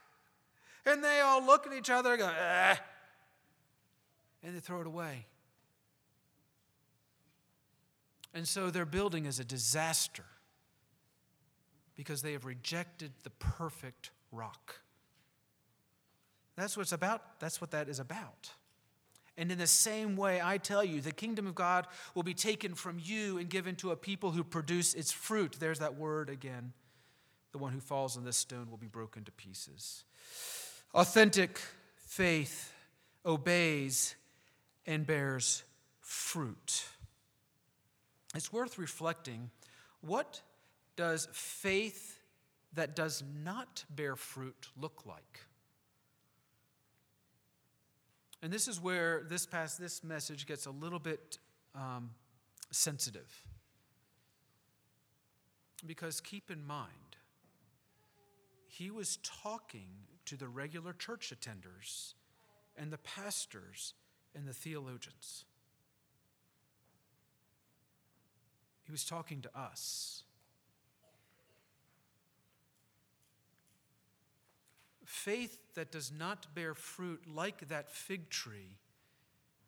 And 0.86 1.02
they 1.04 1.20
all 1.20 1.44
look 1.44 1.66
at 1.66 1.72
each 1.72 1.90
other 1.90 2.12
and 2.12 2.18
go, 2.20 2.28
eh. 2.28 2.76
And 4.42 4.54
they 4.54 4.60
throw 4.60 4.80
it 4.80 4.86
away. 4.86 5.26
And 8.34 8.46
so 8.46 8.70
their 8.70 8.86
building 8.86 9.26
is 9.26 9.40
a 9.40 9.44
disaster 9.44 10.24
because 11.96 12.22
they 12.22 12.32
have 12.32 12.44
rejected 12.44 13.12
the 13.24 13.30
perfect 13.30 14.10
rock. 14.30 14.80
That's 16.56 16.76
what 16.76 16.82
it's 16.82 16.92
about. 16.92 17.40
That's 17.40 17.60
what 17.60 17.70
that 17.72 17.88
is 17.88 17.98
about. 17.98 18.50
And 19.38 19.52
in 19.52 19.58
the 19.58 19.68
same 19.68 20.16
way, 20.16 20.40
I 20.42 20.58
tell 20.58 20.82
you, 20.82 21.00
the 21.00 21.12
kingdom 21.12 21.46
of 21.46 21.54
God 21.54 21.86
will 22.16 22.24
be 22.24 22.34
taken 22.34 22.74
from 22.74 22.98
you 23.00 23.38
and 23.38 23.48
given 23.48 23.76
to 23.76 23.92
a 23.92 23.96
people 23.96 24.32
who 24.32 24.42
produce 24.42 24.94
its 24.94 25.12
fruit. 25.12 25.56
There's 25.60 25.78
that 25.78 25.94
word 25.94 26.28
again. 26.28 26.72
The 27.52 27.58
one 27.58 27.72
who 27.72 27.78
falls 27.78 28.16
on 28.16 28.24
this 28.24 28.36
stone 28.36 28.68
will 28.68 28.78
be 28.78 28.88
broken 28.88 29.22
to 29.24 29.32
pieces. 29.32 30.02
Authentic 30.92 31.60
faith 31.96 32.72
obeys 33.24 34.16
and 34.86 35.06
bears 35.06 35.62
fruit. 36.00 36.84
It's 38.34 38.52
worth 38.52 38.76
reflecting 38.76 39.50
what 40.00 40.42
does 40.96 41.28
faith 41.32 42.18
that 42.74 42.96
does 42.96 43.22
not 43.44 43.84
bear 43.88 44.16
fruit 44.16 44.68
look 44.76 45.04
like? 45.06 45.40
And 48.42 48.52
this 48.52 48.68
is 48.68 48.80
where 48.80 49.22
this 49.28 49.46
past 49.46 49.80
this 49.80 50.04
message 50.04 50.46
gets 50.46 50.66
a 50.66 50.70
little 50.70 50.98
bit 50.98 51.38
um, 51.74 52.10
sensitive. 52.70 53.42
Because 55.84 56.20
keep 56.20 56.50
in 56.50 56.64
mind, 56.64 57.16
he 58.66 58.90
was 58.90 59.18
talking 59.22 59.88
to 60.26 60.36
the 60.36 60.48
regular 60.48 60.92
church 60.92 61.32
attenders 61.34 62.14
and 62.76 62.92
the 62.92 62.98
pastors 62.98 63.94
and 64.34 64.46
the 64.46 64.52
theologians. 64.52 65.44
He 68.84 68.92
was 68.92 69.04
talking 69.04 69.42
to 69.42 69.58
us. 69.58 70.22
Faith 75.08 75.58
that 75.74 75.90
does 75.90 76.12
not 76.12 76.54
bear 76.54 76.74
fruit 76.74 77.22
like 77.26 77.66
that 77.68 77.90
fig 77.90 78.28
tree 78.28 78.76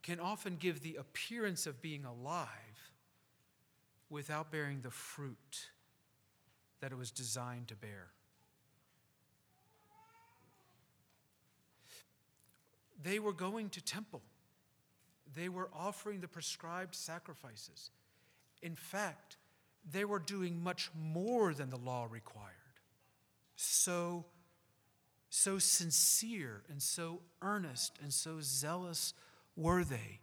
can 0.02 0.20
often 0.20 0.56
give 0.56 0.82
the 0.82 0.96
appearance 0.96 1.66
of 1.66 1.80
being 1.80 2.04
alive 2.04 2.90
without 4.10 4.52
bearing 4.52 4.82
the 4.82 4.90
fruit 4.90 5.70
that 6.80 6.92
it 6.92 6.98
was 6.98 7.10
designed 7.10 7.68
to 7.68 7.74
bear. 7.74 8.08
They 13.02 13.18
were 13.18 13.32
going 13.32 13.70
to 13.70 13.80
temple. 13.80 14.20
They 15.34 15.48
were 15.48 15.70
offering 15.74 16.20
the 16.20 16.28
prescribed 16.28 16.94
sacrifices. 16.94 17.90
In 18.60 18.76
fact, 18.76 19.38
they 19.90 20.04
were 20.04 20.18
doing 20.18 20.62
much 20.62 20.90
more 20.94 21.54
than 21.54 21.70
the 21.70 21.78
law 21.78 22.06
required. 22.10 22.52
So 23.56 24.26
so 25.30 25.60
sincere 25.60 26.62
and 26.68 26.82
so 26.82 27.20
earnest 27.40 27.98
and 28.02 28.12
so 28.12 28.38
zealous 28.40 29.14
were 29.56 29.84
they 29.84 30.18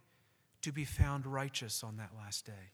to 0.60 0.70
be 0.70 0.84
found 0.84 1.26
righteous 1.26 1.82
on 1.82 1.96
that 1.96 2.10
last 2.16 2.44
day. 2.44 2.72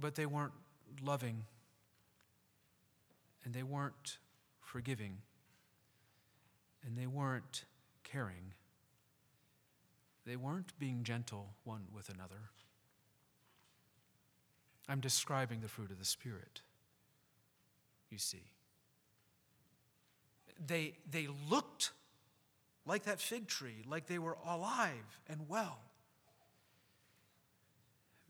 But 0.00 0.14
they 0.14 0.26
weren't 0.26 0.52
loving 1.02 1.44
and 3.44 3.52
they 3.52 3.62
weren't 3.62 4.18
forgiving 4.60 5.18
and 6.84 6.96
they 6.96 7.06
weren't 7.06 7.64
caring. 8.04 8.54
They 10.26 10.36
weren't 10.36 10.78
being 10.78 11.02
gentle 11.02 11.54
one 11.64 11.86
with 11.92 12.08
another. 12.08 12.50
I'm 14.88 15.00
describing 15.00 15.60
the 15.60 15.68
fruit 15.68 15.90
of 15.90 15.98
the 15.98 16.04
Spirit, 16.04 16.60
you 18.10 18.18
see. 18.18 18.52
They, 20.64 20.94
they 21.10 21.28
looked 21.50 21.92
like 22.86 23.04
that 23.04 23.20
fig 23.20 23.48
tree, 23.48 23.82
like 23.86 24.06
they 24.06 24.18
were 24.18 24.38
alive 24.46 25.20
and 25.28 25.48
well. 25.48 25.78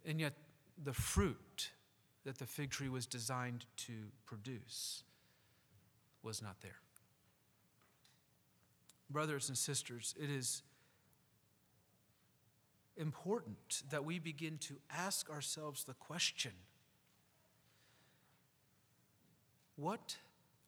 And 0.04 0.20
yet, 0.20 0.32
the 0.82 0.92
fruit 0.92 1.70
that 2.24 2.38
the 2.38 2.46
fig 2.46 2.70
tree 2.70 2.88
was 2.88 3.06
designed 3.06 3.64
to 3.76 3.92
produce 4.24 5.02
was 6.22 6.42
not 6.42 6.60
there. 6.60 6.80
Brothers 9.10 9.48
and 9.48 9.56
sisters, 9.56 10.14
it 10.20 10.30
is 10.30 10.62
important 12.96 13.82
that 13.90 14.04
we 14.04 14.18
begin 14.18 14.58
to 14.58 14.74
ask 14.90 15.28
ourselves 15.30 15.84
the 15.84 15.94
question 15.94 16.52
what 19.76 20.16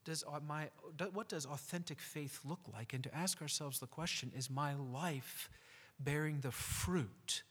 does, 0.05 0.25
my, 0.47 0.69
what 1.13 1.29
does 1.29 1.47
authentic 1.47 1.99
faith 2.01 2.41
look 2.45 2.61
like? 2.73 2.93
And 2.93 3.03
to 3.05 3.15
ask 3.15 3.41
ourselves 3.43 3.79
the 3.79 3.87
question 3.87 4.33
is 4.37 4.51
my 4.51 4.75
life 4.75 5.51
bearing 5.99 6.41
the 6.41 6.51
fruit 6.51 7.43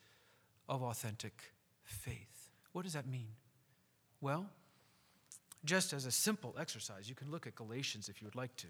of 0.70 0.84
authentic 0.84 1.54
faith? 1.84 2.52
What 2.74 2.84
does 2.84 2.94
that 2.94 3.08
mean? 3.08 3.30
Well, 4.22 4.50
just 5.66 5.94
as 5.94 6.06
a 6.06 6.12
simple 6.12 6.56
exercise, 6.60 7.10
you 7.10 7.16
can 7.16 7.32
look 7.32 7.48
at 7.48 7.56
Galatians 7.56 8.10
if 8.10 8.22
you 8.22 8.26
would 8.26 8.36
like 8.36 8.56
to. 8.58 8.68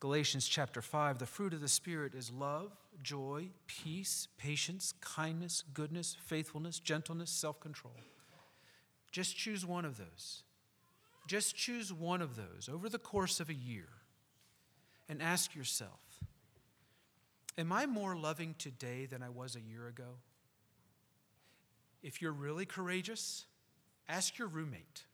Galatians 0.00 0.48
chapter 0.48 0.80
5 0.80 1.18
the 1.18 1.26
fruit 1.26 1.52
of 1.52 1.60
the 1.60 1.68
Spirit 1.68 2.14
is 2.14 2.30
love, 2.30 2.72
joy, 3.02 3.48
peace, 3.66 4.28
patience, 4.38 4.94
kindness, 5.00 5.64
goodness, 5.74 6.16
faithfulness, 6.26 6.78
gentleness, 6.78 7.30
self 7.30 7.60
control. 7.60 7.94
Just 9.10 9.36
choose 9.36 9.66
one 9.66 9.84
of 9.84 9.96
those. 9.98 10.44
Just 11.26 11.56
choose 11.56 11.92
one 11.92 12.22
of 12.22 12.36
those 12.36 12.68
over 12.72 12.88
the 12.88 12.98
course 12.98 13.40
of 13.40 13.48
a 13.48 13.54
year 13.54 13.88
and 15.08 15.22
ask 15.22 15.54
yourself 15.54 16.00
Am 17.58 17.72
I 17.72 17.86
more 17.86 18.16
loving 18.16 18.54
today 18.58 19.06
than 19.06 19.22
I 19.22 19.28
was 19.28 19.56
a 19.56 19.60
year 19.60 19.86
ago? 19.88 20.18
If 22.02 22.22
you're 22.22 22.32
really 22.32 22.64
courageous, 22.64 23.44
ask 24.08 24.38
your 24.38 24.48
roommate. 24.48 25.04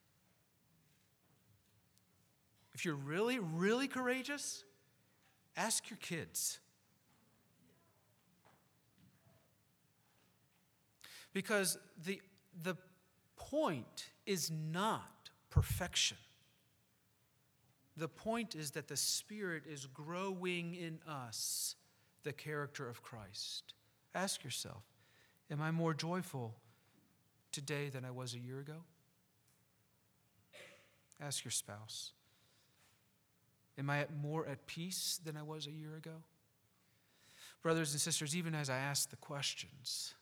If 2.74 2.84
you're 2.84 2.95
really, 2.95 3.39
really 3.39 3.89
courageous, 3.89 4.62
Ask 5.57 5.89
your 5.89 5.97
kids. 5.97 6.59
Because 11.37 11.76
the, 12.07 12.22
the 12.62 12.78
point 13.37 14.09
is 14.24 14.51
not 14.51 15.28
perfection. 15.51 16.16
The 17.95 18.09
point 18.09 18.55
is 18.55 18.70
that 18.70 18.89
the 18.89 18.97
Spirit 18.97 19.64
is 19.70 19.84
growing 19.84 20.74
in 20.74 20.99
us 21.07 21.74
the 22.22 22.32
character 22.32 22.89
of 22.89 23.03
Christ. 23.03 23.74
Ask 24.14 24.45
yourself 24.45 24.82
Am 25.51 25.61
I 25.61 25.72
more 25.72 25.93
joyful 25.93 26.55
today 27.53 27.91
than 27.91 28.07
I 28.07 28.12
was 28.12 28.32
a 28.32 28.39
year 28.39 28.61
ago? 28.61 28.84
Ask 31.20 31.45
your 31.45 31.53
spouse. 31.53 32.12
Am 33.76 33.91
I 33.91 34.07
more 34.22 34.47
at 34.47 34.66
peace 34.66 35.20
than 35.22 35.37
I 35.37 35.43
was 35.43 35.66
a 35.66 35.70
year 35.70 35.97
ago? 35.99 36.22
Brothers 37.61 37.93
and 37.93 38.01
sisters, 38.01 38.34
even 38.34 38.55
as 38.55 38.70
I 38.70 38.78
ask 38.78 39.11
the 39.11 39.16
questions, 39.16 40.14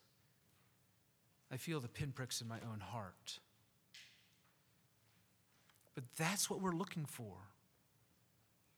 I 1.55 1.57
feel 1.57 1.79
the 1.79 1.87
pinpricks 1.87 2.41
in 2.41 2.49
my 2.49 2.57
own 2.69 2.81
heart. 2.81 3.39
But 5.93 6.03
that's 6.17 6.49
what 6.49 6.61
we're 6.61 6.73
looking 6.73 7.05
for. 7.05 7.31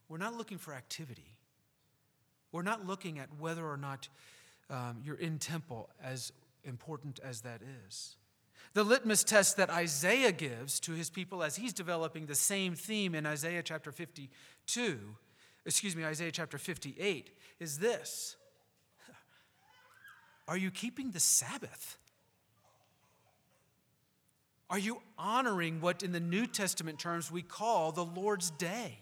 We're 0.08 0.20
not 0.20 0.36
looking 0.36 0.60
for 0.60 0.76
activity. 0.76 1.34
We're 2.52 2.62
not 2.62 2.86
looking 2.86 3.18
at 3.18 3.30
whether 3.40 3.66
or 3.66 3.78
not 3.78 4.10
um, 4.70 4.98
you're 5.04 5.16
in 5.16 5.40
temple, 5.40 5.90
as 6.04 6.32
important 6.66 7.20
as 7.24 7.42
that 7.42 7.62
is. 7.88 8.16
The 8.76 8.84
litmus 8.84 9.24
test 9.24 9.58
that 9.58 9.72
Isaiah 9.72 10.32
gives 10.32 10.80
to 10.82 10.92
his 10.92 11.10
people 11.10 11.42
as 11.42 11.56
he's 11.56 11.74
developing 11.74 12.28
the 12.28 12.36
same 12.36 12.76
theme 12.76 13.16
in 13.16 13.26
Isaiah 13.26 13.64
chapter 13.64 13.92
52, 13.92 15.00
excuse 15.66 15.96
me, 15.96 16.06
Isaiah 16.06 16.32
chapter 16.32 16.60
58, 16.60 17.32
is 17.60 17.80
this 17.80 18.36
Are 20.48 20.58
you 20.58 20.70
keeping 20.70 21.10
the 21.10 21.20
Sabbath? 21.20 21.98
Are 24.70 24.80
you 24.80 25.02
honoring 25.18 25.80
what 25.80 26.04
in 26.04 26.12
the 26.12 26.20
New 26.20 26.46
Testament 26.46 27.00
terms 27.00 27.32
we 27.32 27.42
call 27.42 27.92
the 27.92 28.04
Lord's 28.04 28.50
Day? 28.52 28.98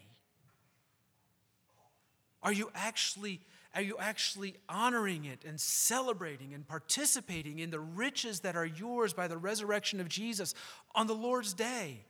Are 2.44 2.54
you 2.54 2.70
actually 2.76 3.42
are 3.74 3.82
you 3.82 3.98
actually 4.00 4.56
honoring 4.70 5.26
it 5.26 5.44
and 5.46 5.60
celebrating 5.60 6.54
and 6.54 6.66
participating 6.66 7.60
in 7.60 7.72
the 7.72 7.80
riches 7.80 8.40
that 8.40 8.56
are 8.56 8.66
yours 8.66 9.12
by 9.12 9.28
the 9.28 9.38
resurrection 9.38 10.00
of 10.00 10.08
Jesus 10.08 10.54
on 10.96 11.08
the 11.08 11.14
Lord's 11.14 11.54
day? 11.54 12.06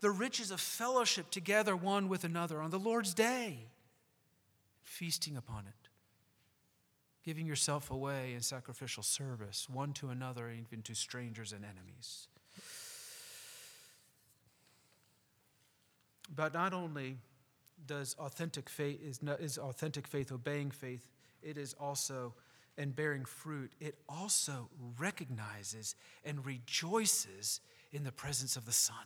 The 0.00 0.10
riches 0.10 0.50
of 0.50 0.62
fellowship 0.62 1.30
together 1.30 1.76
one 1.76 2.08
with 2.08 2.24
another 2.24 2.62
on 2.62 2.70
the 2.70 2.78
Lord's 2.78 3.12
day, 3.12 3.58
feasting 4.82 5.36
upon 5.36 5.66
it, 5.66 5.88
giving 7.22 7.44
yourself 7.44 7.90
away 7.90 8.32
in 8.32 8.40
sacrificial 8.40 9.02
service, 9.02 9.68
one 9.68 9.92
to 9.94 10.08
another, 10.08 10.50
even 10.50 10.80
to 10.84 10.94
strangers 10.94 11.52
and 11.52 11.66
enemies. 11.66 12.28
But 16.34 16.54
not 16.54 16.72
only 16.72 17.18
does 17.86 18.14
authentic 18.18 18.68
faith 18.68 19.00
is, 19.02 19.20
is 19.40 19.58
authentic 19.58 20.06
faith 20.06 20.30
obeying 20.30 20.70
faith, 20.70 21.08
it 21.42 21.56
is 21.56 21.74
also 21.74 22.34
and 22.78 22.96
bearing 22.96 23.24
fruit, 23.26 23.72
it 23.78 23.98
also 24.08 24.70
recognizes 24.98 25.94
and 26.24 26.46
rejoices 26.46 27.60
in 27.92 28.04
the 28.04 28.12
presence 28.12 28.56
of 28.56 28.64
the 28.64 28.72
Son. 28.72 28.96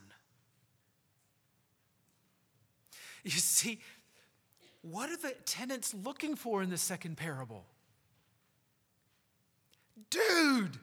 You 3.24 3.30
see, 3.30 3.80
what 4.82 5.10
are 5.10 5.16
the 5.16 5.34
tenants 5.46 5.94
looking 5.94 6.36
for 6.36 6.62
in 6.62 6.70
the 6.70 6.78
second 6.78 7.16
parable? 7.16 7.64
Dude, 10.10 10.78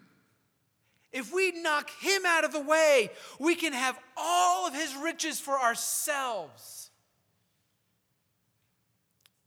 if 1.12 1.34
we 1.34 1.52
knock 1.62 1.90
him 2.00 2.26
out 2.26 2.44
of 2.44 2.54
the 2.54 2.62
way, 2.62 3.12
we 3.40 3.56
can 3.56 3.74
have 3.74 4.00
all 4.16 4.68
of 4.68 4.74
his 4.74 4.96
riches 4.96 5.40
for 5.40 5.60
ourselves. 5.60 6.90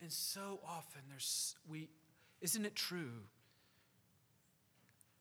And 0.00 0.12
so 0.12 0.60
often 0.66 1.00
there's 1.08 1.56
we 1.68 1.88
isn't 2.42 2.66
it 2.66 2.74
true 2.74 3.22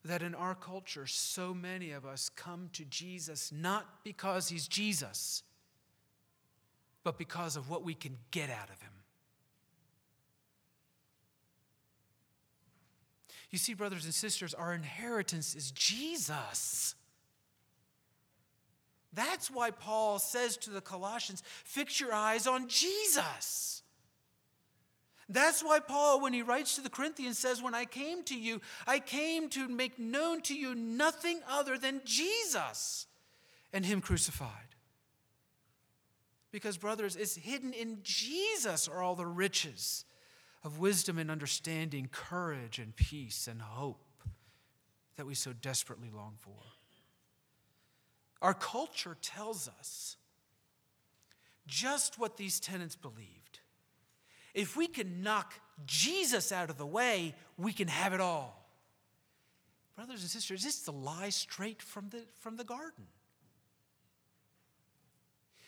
that 0.04 0.22
in 0.22 0.36
our 0.36 0.56
culture 0.56 1.08
so 1.08 1.54
many 1.54 1.92
of 1.92 2.06
us 2.06 2.28
come 2.28 2.70
to 2.74 2.84
Jesus 2.86 3.52
not 3.54 4.04
because 4.04 4.50
he's 4.50 4.68
Jesus, 4.68 5.44
but 7.04 7.18
because 7.18 7.56
of 7.56 7.70
what 7.70 7.84
we 7.84 7.94
can 7.94 8.18
get 8.32 8.50
out 8.50 8.70
of 8.70 8.82
him. 8.82 8.93
You 13.54 13.60
see, 13.60 13.76
brothers 13.76 14.06
and 14.06 14.14
sisters, 14.16 14.56
our 14.56 14.74
inheritance 14.74 15.54
is 15.54 15.70
Jesus. 15.70 16.96
That's 19.14 19.52
why 19.52 19.70
Paul 19.70 20.18
says 20.18 20.58
to 20.58 20.72
the 20.72 20.82
Colossians, 20.82 21.44
fix 21.64 22.00
your 22.00 22.16
eyes 22.16 22.48
on 22.48 22.68
Jesus. 22.68 23.84
That's 25.30 25.64
why 25.64 25.82
Paul, 25.82 26.20
when 26.20 26.34
he 26.34 26.42
writes 26.42 26.74
to 26.78 26.82
the 26.82 26.90
Corinthians, 26.90 27.38
says, 27.38 27.62
When 27.62 27.76
I 27.76 27.86
came 27.86 28.24
to 28.24 28.36
you, 28.36 28.60
I 28.88 28.98
came 28.98 29.50
to 29.50 29.68
make 29.68 30.00
known 30.00 30.42
to 30.42 30.56
you 30.56 30.74
nothing 30.74 31.40
other 31.48 31.78
than 31.78 32.02
Jesus 32.06 33.06
and 33.72 33.86
Him 33.86 34.02
crucified. 34.02 34.50
Because, 36.52 36.78
brothers, 36.78 37.16
it's 37.16 37.36
hidden 37.36 37.72
in 37.72 38.00
Jesus 38.02 38.88
are 38.88 39.04
all 39.04 39.16
the 39.16 39.28
riches 39.28 40.06
of 40.64 40.80
wisdom 40.80 41.18
and 41.18 41.30
understanding, 41.30 42.10
courage 42.12 42.80
and 42.80 42.96
peace 42.96 43.48
and 43.48 43.62
hope 43.62 44.00
that 45.18 45.26
we 45.26 45.36
so 45.36 45.54
desperately 45.54 46.10
long 46.14 46.34
for. 46.40 46.52
Our 48.42 48.54
culture 48.54 49.18
tells 49.22 49.68
us 49.68 50.18
just 51.68 52.20
what 52.20 52.38
these 52.38 52.60
tenants 52.60 52.96
believed. 52.96 53.60
If 54.54 54.76
we 54.76 54.88
can 54.88 55.24
knock 55.24 55.54
Jesus 55.86 56.52
out 56.52 56.70
of 56.70 56.78
the 56.78 56.86
way, 56.86 57.36
we 57.58 57.74
can 57.74 57.88
have 57.88 58.14
it 58.14 58.22
all. 58.22 58.70
Brothers 59.96 60.22
and 60.22 60.30
sisters, 60.30 60.66
it's 60.66 60.82
the 60.82 60.92
lie 60.92 61.30
straight 61.30 61.82
from 61.82 62.10
the, 62.10 62.24
from 62.40 62.58
the 62.58 62.64
garden. 62.64 63.06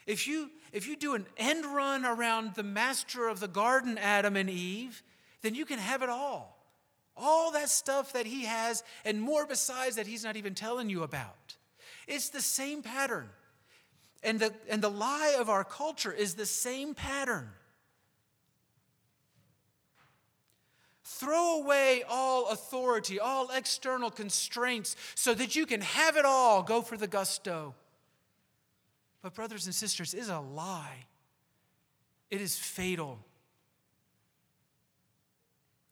If 0.05 0.27
you, 0.27 0.51
if 0.71 0.87
you 0.87 0.95
do 0.95 1.15
an 1.15 1.25
end 1.37 1.65
run 1.65 2.05
around 2.05 2.53
the 2.53 2.63
master 2.63 3.27
of 3.27 3.39
the 3.39 3.47
garden, 3.47 3.97
Adam 3.97 4.35
and 4.35 4.49
Eve, 4.49 5.01
then 5.41 5.55
you 5.55 5.65
can 5.65 5.79
have 5.79 6.03
it 6.03 6.09
all. 6.09 6.57
All 7.17 7.51
that 7.51 7.69
stuff 7.69 8.13
that 8.13 8.25
he 8.25 8.45
has, 8.45 8.83
and 9.03 9.21
more 9.21 9.47
besides 9.47 9.95
that 9.95 10.05
he's 10.05 10.23
not 10.23 10.35
even 10.35 10.53
telling 10.53 10.89
you 10.89 11.03
about. 11.03 11.55
It's 12.07 12.29
the 12.29 12.41
same 12.41 12.83
pattern. 12.83 13.29
And 14.21 14.39
the, 14.39 14.53
and 14.69 14.81
the 14.81 14.89
lie 14.89 15.35
of 15.39 15.49
our 15.49 15.63
culture 15.63 16.11
is 16.11 16.33
the 16.33 16.45
same 16.45 16.93
pattern. 16.93 17.49
Throw 21.03 21.61
away 21.61 22.03
all 22.09 22.49
authority, 22.49 23.19
all 23.19 23.49
external 23.49 24.11
constraints, 24.11 24.95
so 25.15 25.33
that 25.33 25.55
you 25.55 25.65
can 25.65 25.81
have 25.81 26.17
it 26.17 26.25
all. 26.25 26.61
Go 26.61 26.81
for 26.81 26.97
the 26.97 27.07
gusto. 27.07 27.73
But, 29.26 29.34
brothers 29.34 29.65
and 29.65 29.73
sisters, 29.73 30.13
is 30.13 30.30
a 30.30 30.38
lie. 30.38 31.07
It 32.30 32.41
is 32.41 32.55
fatal. 32.59 33.17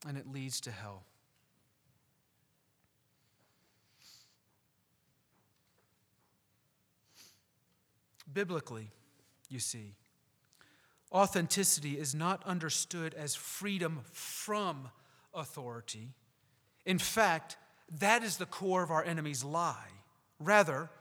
And 0.07 0.19
it 0.19 0.31
leads 0.31 0.61
to 0.61 0.71
hell. 0.71 1.01
Biblically, 8.31 8.91
you 9.49 9.57
see, 9.57 9.95
authenticity 11.11 11.97
is 11.97 12.13
not 12.13 12.45
understood 12.45 13.15
as 13.15 13.33
freedom 13.33 14.01
from 14.11 14.91
authority. 15.33 16.09
In 16.85 16.99
fact, 16.99 17.57
that 17.97 18.21
is 18.21 18.37
the 18.37 18.45
core 18.45 18.83
of 18.83 18.91
our 18.91 19.03
enemy's 19.03 19.43
lie. 19.43 19.89
Rather, 20.37 20.91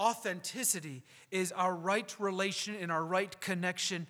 Authenticity 0.00 1.02
is 1.30 1.52
our 1.52 1.74
right 1.74 2.16
relation 2.18 2.74
and 2.74 2.90
our 2.90 3.04
right 3.04 3.38
connection 3.40 4.06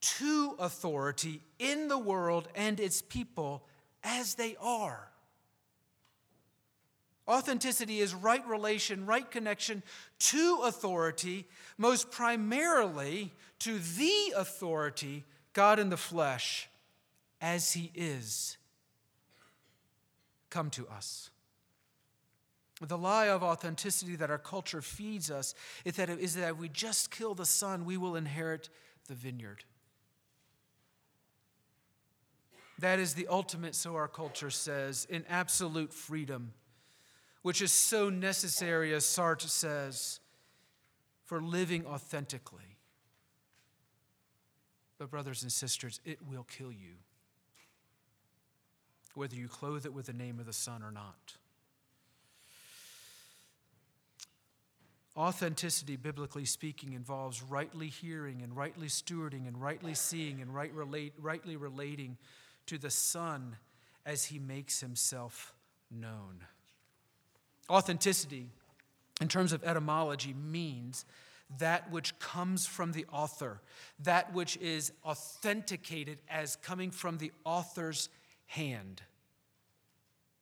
to 0.00 0.56
authority 0.58 1.40
in 1.60 1.86
the 1.86 1.96
world 1.96 2.48
and 2.56 2.80
its 2.80 3.00
people 3.00 3.64
as 4.02 4.34
they 4.34 4.56
are. 4.60 5.08
Authenticity 7.28 8.00
is 8.00 8.12
right 8.12 8.44
relation, 8.46 9.06
right 9.06 9.30
connection 9.30 9.84
to 10.18 10.60
authority, 10.64 11.46
most 11.78 12.10
primarily 12.10 13.32
to 13.60 13.78
the 13.78 14.34
authority, 14.36 15.24
God 15.52 15.78
in 15.78 15.90
the 15.90 15.96
flesh, 15.96 16.68
as 17.40 17.72
He 17.72 17.92
is 17.94 18.58
come 20.50 20.70
to 20.70 20.86
us. 20.88 21.30
The 22.86 22.98
lie 22.98 23.28
of 23.28 23.42
authenticity 23.42 24.16
that 24.16 24.30
our 24.30 24.38
culture 24.38 24.82
feeds 24.82 25.30
us 25.30 25.54
is 25.84 25.94
that, 25.94 26.10
is 26.10 26.34
that 26.34 26.50
if 26.50 26.58
we 26.58 26.68
just 26.68 27.10
kill 27.10 27.34
the 27.34 27.46
son, 27.46 27.84
we 27.84 27.96
will 27.96 28.14
inherit 28.14 28.68
the 29.08 29.14
vineyard. 29.14 29.64
That 32.78 32.98
is 32.98 33.14
the 33.14 33.28
ultimate, 33.28 33.74
so 33.74 33.94
our 33.94 34.08
culture 34.08 34.50
says, 34.50 35.06
in 35.08 35.24
absolute 35.28 35.94
freedom, 35.94 36.52
which 37.42 37.62
is 37.62 37.72
so 37.72 38.10
necessary, 38.10 38.92
as 38.92 39.04
Sartre 39.04 39.48
says, 39.48 40.20
for 41.24 41.40
living 41.40 41.86
authentically. 41.86 42.78
But, 44.98 45.10
brothers 45.10 45.42
and 45.42 45.52
sisters, 45.52 46.00
it 46.04 46.18
will 46.28 46.44
kill 46.44 46.72
you, 46.72 46.96
whether 49.14 49.36
you 49.36 49.48
clothe 49.48 49.86
it 49.86 49.94
with 49.94 50.06
the 50.06 50.12
name 50.12 50.38
of 50.40 50.46
the 50.46 50.52
Son 50.52 50.82
or 50.82 50.90
not. 50.90 51.36
Authenticity, 55.16 55.94
biblically 55.94 56.44
speaking, 56.44 56.92
involves 56.92 57.42
rightly 57.42 57.86
hearing 57.88 58.42
and 58.42 58.56
rightly 58.56 58.88
stewarding 58.88 59.46
and 59.46 59.60
rightly 59.60 59.94
seeing 59.94 60.40
and 60.40 60.52
right 60.52 60.72
relate, 60.74 61.12
rightly 61.18 61.56
relating 61.56 62.16
to 62.66 62.78
the 62.78 62.90
Son 62.90 63.56
as 64.04 64.24
he 64.24 64.40
makes 64.40 64.80
himself 64.80 65.54
known. 65.90 66.40
Authenticity, 67.70 68.50
in 69.20 69.28
terms 69.28 69.52
of 69.52 69.62
etymology, 69.62 70.34
means 70.34 71.04
that 71.58 71.90
which 71.92 72.18
comes 72.18 72.66
from 72.66 72.92
the 72.92 73.06
author, 73.12 73.60
that 74.00 74.32
which 74.34 74.56
is 74.56 74.92
authenticated 75.04 76.18
as 76.28 76.56
coming 76.56 76.90
from 76.90 77.18
the 77.18 77.30
author's 77.44 78.08
hand. 78.46 79.02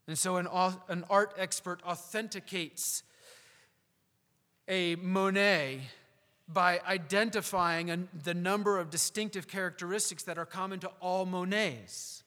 And 0.08 0.16
so 0.18 0.36
an, 0.36 0.48
an 0.88 1.04
art 1.10 1.34
expert 1.36 1.82
authenticates 1.84 3.02
a 4.68 4.96
Monet 4.96 5.80
by 6.48 6.80
identifying 6.86 7.90
a, 7.90 7.98
the 8.24 8.34
number 8.34 8.78
of 8.78 8.90
distinctive 8.90 9.48
characteristics 9.48 10.22
that 10.24 10.38
are 10.38 10.46
common 10.46 10.80
to 10.80 10.90
all 11.00 11.24
Monets. 11.24 12.22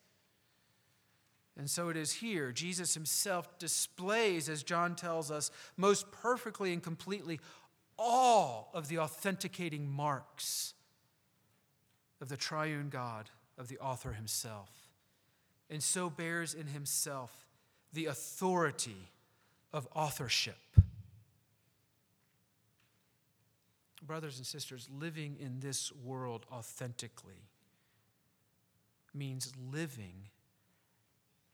And 1.57 1.69
so 1.69 1.89
it 1.89 1.95
is 1.95 2.11
here. 2.11 2.51
Jesus 2.51 2.93
himself 2.93 3.57
displays, 3.59 4.49
as 4.49 4.63
John 4.63 4.95
tells 4.95 5.31
us, 5.31 5.51
most 5.77 6.11
perfectly 6.11 6.73
and 6.73 6.83
completely 6.83 7.39
all 7.97 8.69
of 8.73 8.89
the 8.89 8.99
authenticating 8.99 9.89
marks 9.89 10.73
of 12.19 12.27
the 12.27 12.37
triune 12.37 12.89
God, 12.89 13.29
of 13.57 13.69
the 13.69 13.77
author 13.77 14.13
himself, 14.13 14.69
and 15.69 15.81
so 15.81 16.09
bears 16.09 16.53
in 16.53 16.67
himself 16.67 17.45
the 17.93 18.07
authority 18.07 19.11
of 19.71 19.87
authorship. 19.95 20.57
Brothers 24.05 24.37
and 24.37 24.45
sisters, 24.45 24.87
living 24.91 25.37
in 25.39 25.59
this 25.59 25.91
world 25.91 26.45
authentically 26.51 27.49
means 29.13 29.51
living 29.71 30.29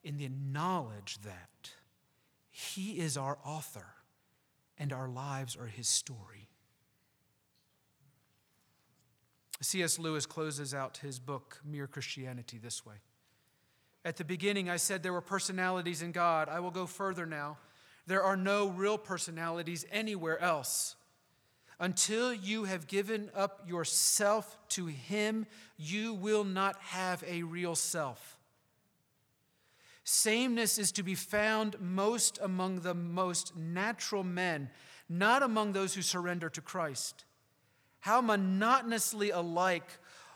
in 0.04 0.18
the 0.18 0.30
knowledge 0.30 1.20
that 1.24 1.72
He 2.50 3.00
is 3.00 3.18
our 3.18 3.38
author 3.46 3.94
and 4.78 4.92
our 4.92 5.08
lives 5.08 5.56
are 5.56 5.68
His 5.68 5.88
story. 5.88 6.50
C.S. 9.62 10.00
Lewis 10.00 10.26
closes 10.26 10.74
out 10.74 10.98
his 10.98 11.20
book, 11.20 11.62
Mere 11.64 11.88
Christianity, 11.88 12.58
this 12.58 12.84
way. 12.86 12.96
At 14.04 14.18
the 14.18 14.26
beginning, 14.26 14.70
I 14.70 14.78
said 14.78 15.04
there 15.04 15.14
were 15.14 15.22
personalities 15.22 16.02
in 16.02 16.12
God. 16.12 16.50
I 16.50 16.60
will 16.60 16.72
go 16.72 16.88
further 16.88 17.28
now. 17.28 17.58
There 18.08 18.24
are 18.24 18.36
no 18.36 18.70
real 18.70 18.98
personalities 18.98 19.86
anywhere 19.92 20.40
else. 20.42 20.96
Until 21.82 22.32
you 22.32 22.66
have 22.66 22.86
given 22.86 23.32
up 23.36 23.68
yourself 23.68 24.56
to 24.70 24.86
Him, 24.86 25.48
you 25.78 26.14
will 26.14 26.44
not 26.44 26.76
have 26.80 27.24
a 27.28 27.42
real 27.42 27.74
self. 27.74 28.38
Sameness 30.04 30.78
is 30.78 30.92
to 30.92 31.02
be 31.02 31.16
found 31.16 31.82
most 31.82 32.38
among 32.40 32.82
the 32.82 32.94
most 32.94 33.58
natural 33.58 34.24
men, 34.24 34.70
not 35.10 35.42
among 35.42 35.72
those 35.72 35.96
who 35.96 36.04
surrender 36.04 36.50
to 36.50 36.62
Christ. 36.62 37.26
How 38.02 38.22
monotonously 38.22 39.32
alike 39.32 39.90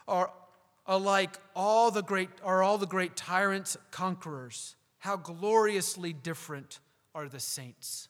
are 0.07 0.33
alike 0.87 1.37
all 1.55 1.91
the 1.91 2.01
great 2.01 2.29
are 2.43 2.63
all 2.63 2.79
the 2.79 2.87
great 2.87 3.15
tyrants 3.15 3.77
conquerors. 3.91 4.75
How 4.97 5.15
gloriously 5.15 6.11
different 6.11 6.79
are 7.13 7.29
the 7.29 7.39
saints. 7.39 8.09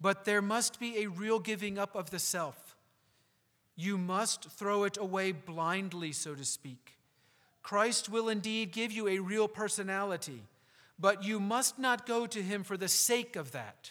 But 0.00 0.24
there 0.24 0.42
must 0.42 0.78
be 0.78 0.98
a 0.98 1.08
real 1.08 1.38
giving 1.38 1.78
up 1.78 1.96
of 1.96 2.10
the 2.10 2.18
self. 2.18 2.76
You 3.76 3.98
must 3.98 4.50
throw 4.50 4.84
it 4.84 4.96
away 4.96 5.32
blindly, 5.32 6.12
so 6.12 6.34
to 6.34 6.44
speak. 6.44 6.98
Christ 7.62 8.08
will 8.08 8.28
indeed 8.28 8.72
give 8.72 8.92
you 8.92 9.08
a 9.08 9.18
real 9.18 9.46
personality, 9.46 10.42
but 10.98 11.22
you 11.22 11.38
must 11.38 11.78
not 11.78 12.06
go 12.06 12.26
to 12.26 12.42
him 12.42 12.64
for 12.64 12.76
the 12.76 12.88
sake 12.88 13.36
of 13.36 13.52
that. 13.52 13.90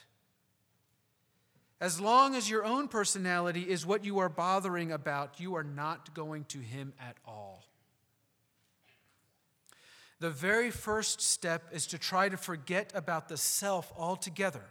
As 1.80 2.01
long 2.01 2.36
as 2.36 2.49
your 2.49 2.66
own 2.66 2.88
personality 2.88 3.62
is 3.62 3.86
what 3.86 4.03
you 4.03 4.18
are 4.18 4.30
bothering 4.30 4.91
about, 4.91 5.39
you 5.39 5.55
are 5.55 5.64
not 5.64 6.14
going 6.14 6.45
to 6.45 6.58
him 6.58 6.93
at 6.99 7.18
all. 7.26 7.64
The 10.20 10.32
very 10.32 10.72
first 10.72 11.22
step 11.22 11.70
is 11.72 11.86
to 11.88 11.99
try 11.99 12.30
to 12.30 12.38
forget 12.38 12.91
about 12.95 13.30
the 13.30 13.38
self 13.38 13.93
altogether. 13.95 14.64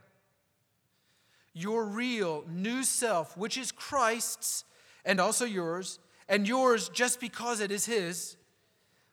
Your 1.58 1.86
real 1.86 2.44
new 2.46 2.84
self, 2.84 3.34
which 3.34 3.56
is 3.56 3.72
Christ's 3.72 4.64
and 5.06 5.18
also 5.18 5.46
yours, 5.46 5.98
and 6.28 6.46
yours 6.46 6.90
just 6.90 7.18
because 7.18 7.60
it 7.60 7.70
is 7.70 7.86
his, 7.86 8.36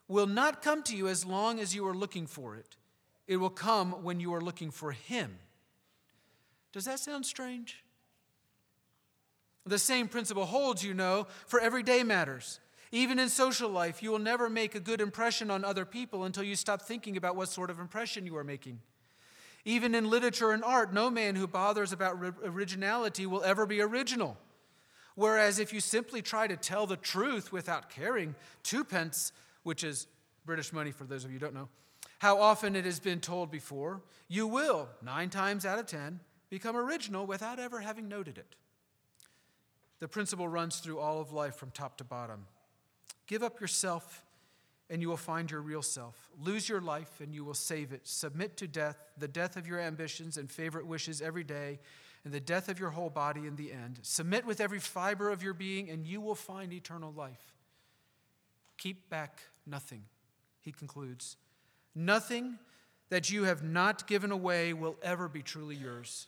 will 0.10 0.28
not 0.28 0.62
come 0.62 0.84
to 0.84 0.96
you 0.96 1.08
as 1.08 1.26
long 1.26 1.58
as 1.62 1.74
you 1.74 1.88
are 1.88 1.94
looking 1.96 2.28
for 2.28 2.58
it. 2.58 2.76
It 3.28 3.38
will 3.38 3.50
come 3.50 4.04
when 4.04 4.20
you 4.20 4.34
are 4.34 4.41
looking 4.41 4.72
for 4.72 4.91
Him. 4.91 5.38
Does 6.74 6.84
that 6.84 7.00
sound 7.00 7.26
strange? 7.26 7.82
The 9.66 9.80
same 9.80 10.10
principle 10.10 10.46
holds, 10.46 10.84
you 10.84 10.94
know, 10.94 11.28
for 11.48 11.62
everyday 11.62 12.04
matters. 12.04 12.60
Even 12.91 13.20
in 13.20 13.30
social 13.30 13.70
life, 13.70 14.04
you 14.04 14.12
will 14.12 14.20
never 14.20 14.50
make 14.50 14.76
a 14.76 14.80
good 14.82 15.00
impression 15.00 15.50
on 15.50 15.64
other 15.64 15.86
people 15.86 16.26
until 16.26 16.44
you 16.44 16.58
stop 16.58 16.82
thinking 16.82 17.16
about 17.16 17.38
what 17.38 17.48
sort 17.48 17.70
of 17.70 17.80
impression 17.80 18.26
you 18.26 18.36
are 18.36 18.44
making. 18.44 18.80
Even 19.66 19.95
in 19.95 20.09
literature 20.09 20.51
and 20.51 20.64
art, 20.64 20.93
no 20.93 21.09
man 21.09 21.36
who 21.36 21.47
bothers 21.47 21.93
about 21.93 22.18
originality 22.43 23.26
will 23.26 23.43
ever 23.43 23.66
be 23.66 23.82
original. 23.82 24.38
Whereas 25.16 25.59
if 25.59 25.72
you 25.72 25.80
simply 25.80 26.22
try 26.22 26.47
to 26.47 26.57
tell 26.57 26.86
the 26.86 26.97
truth 26.97 27.51
without 27.51 27.89
caring 27.89 28.36
twopence 28.64 29.32
which 29.64 29.84
is 29.84 30.07
British 30.45 30.74
money 30.74 30.91
for 30.91 31.05
those 31.05 31.24
of 31.24 31.32
you 31.32 31.39
who 31.39 31.45
don't 31.45 31.53
know, 31.53 31.70
how 32.20 32.41
often 32.41 32.76
it 32.76 32.86
has 32.86 32.99
been 32.99 33.20
told 33.20 33.51
before, 33.51 34.01
you 34.28 34.47
will, 34.47 34.89
nine 35.01 35.30
times 35.30 35.66
out 35.66 35.80
of 35.80 35.86
ten, 35.86 36.20
become 36.49 36.76
original 36.76 37.26
without 37.26 37.59
ever 37.59 37.80
having 37.80 38.07
noted 38.07 38.38
it. 38.38 38.55
The 39.99 40.07
principle 40.07 40.47
runs 40.47 40.80
through 40.80 40.99
all 40.99 41.22
of 41.22 41.32
life 41.32 41.55
from 41.55 41.72
top 41.72 41.97
to 41.97 42.03
bottom. 42.03 42.45
Give 43.28 43.43
up 43.43 43.61
yourself 43.61 44.22
and 44.89 45.01
you 45.01 45.09
will 45.09 45.17
find 45.17 45.49
your 45.49 45.61
real 45.61 45.81
self. 45.81 46.29
Lose 46.41 46.67
your 46.67 46.81
life 46.81 47.21
and 47.21 47.34
you 47.34 47.43
will 47.43 47.53
save 47.53 47.93
it. 47.93 48.01
Submit 48.03 48.57
to 48.57 48.67
death, 48.67 48.97
the 49.17 49.27
death 49.27 49.57
of 49.57 49.67
your 49.67 49.79
ambitions 49.79 50.38
and 50.38 50.51
favorite 50.51 50.86
wishes 50.86 51.21
every 51.21 51.43
day, 51.43 51.79
and 52.25 52.34
the 52.34 52.39
death 52.39 52.69
of 52.69 52.79
your 52.79 52.91
whole 52.91 53.09
body 53.09 53.47
in 53.47 53.55
the 53.55 53.71
end. 53.71 53.99
Submit 54.01 54.45
with 54.45 54.61
every 54.61 54.79
fiber 54.79 55.29
of 55.29 55.43
your 55.43 55.53
being 55.53 55.89
and 55.89 56.05
you 56.05 56.21
will 56.21 56.36
find 56.36 56.71
eternal 56.71 57.11
life. 57.11 57.55
Keep 58.77 59.09
back 59.09 59.41
nothing, 59.65 60.03
he 60.61 60.71
concludes. 60.71 61.38
Nothing 61.95 62.57
that 63.09 63.29
you 63.29 63.43
have 63.43 63.63
not 63.63 64.07
given 64.07 64.31
away 64.31 64.73
will 64.73 64.97
ever 65.03 65.27
be 65.27 65.41
truly 65.41 65.75
yours. 65.75 66.27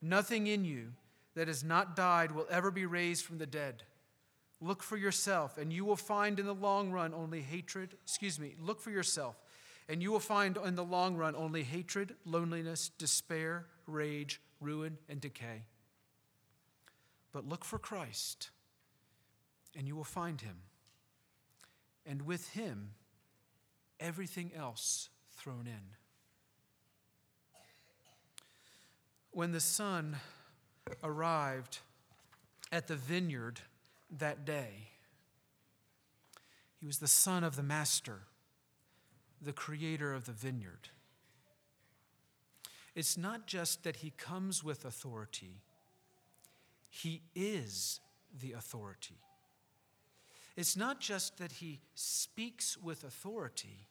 Nothing 0.00 0.46
in 0.46 0.64
you 0.64 0.92
that 1.34 1.48
has 1.48 1.64
not 1.64 1.96
died 1.96 2.32
will 2.32 2.46
ever 2.50 2.70
be 2.70 2.86
raised 2.86 3.24
from 3.24 3.38
the 3.38 3.46
dead. 3.46 3.82
Look 4.60 4.82
for 4.82 4.96
yourself, 4.96 5.58
and 5.58 5.72
you 5.72 5.84
will 5.84 5.96
find 5.96 6.38
in 6.38 6.46
the 6.46 6.54
long 6.54 6.90
run 6.90 7.12
only 7.12 7.42
hatred. 7.42 7.94
Excuse 8.02 8.38
me, 8.38 8.54
look 8.60 8.80
for 8.80 8.90
yourself, 8.90 9.36
and 9.88 10.02
you 10.02 10.10
will 10.10 10.20
find 10.20 10.56
in 10.56 10.74
the 10.74 10.84
long 10.84 11.16
run 11.16 11.36
only 11.36 11.62
hatred, 11.62 12.14
loneliness, 12.24 12.90
despair, 12.98 13.66
rage, 13.86 14.40
ruin, 14.60 14.96
and 15.08 15.20
decay. 15.20 15.66
But 17.32 17.46
look 17.46 17.64
for 17.64 17.78
Christ, 17.78 18.50
and 19.76 19.86
you 19.86 19.94
will 19.94 20.04
find 20.04 20.40
him 20.40 20.56
and 22.06 22.22
with 22.22 22.50
him, 22.50 22.92
everything 23.98 24.52
else 24.56 25.10
thrown 25.32 25.66
in. 25.66 25.82
When 29.32 29.52
the 29.52 29.60
son 29.60 30.16
arrived 31.02 31.80
at 32.72 32.86
the 32.86 32.96
vineyard 32.96 33.60
that 34.10 34.44
day, 34.44 34.88
he 36.80 36.86
was 36.86 36.98
the 36.98 37.08
son 37.08 37.44
of 37.44 37.56
the 37.56 37.62
master, 37.62 38.20
the 39.40 39.52
creator 39.52 40.12
of 40.12 40.26
the 40.26 40.32
vineyard. 40.32 40.90
It's 42.94 43.18
not 43.18 43.46
just 43.46 43.84
that 43.84 43.96
he 43.96 44.10
comes 44.10 44.64
with 44.64 44.84
authority, 44.84 45.62
he 46.88 47.22
is 47.34 48.00
the 48.40 48.52
authority. 48.52 49.18
It's 50.56 50.76
not 50.76 51.00
just 51.00 51.36
that 51.36 51.52
he 51.52 51.80
speaks 51.94 52.78
with 52.78 53.04
authority, 53.04 53.86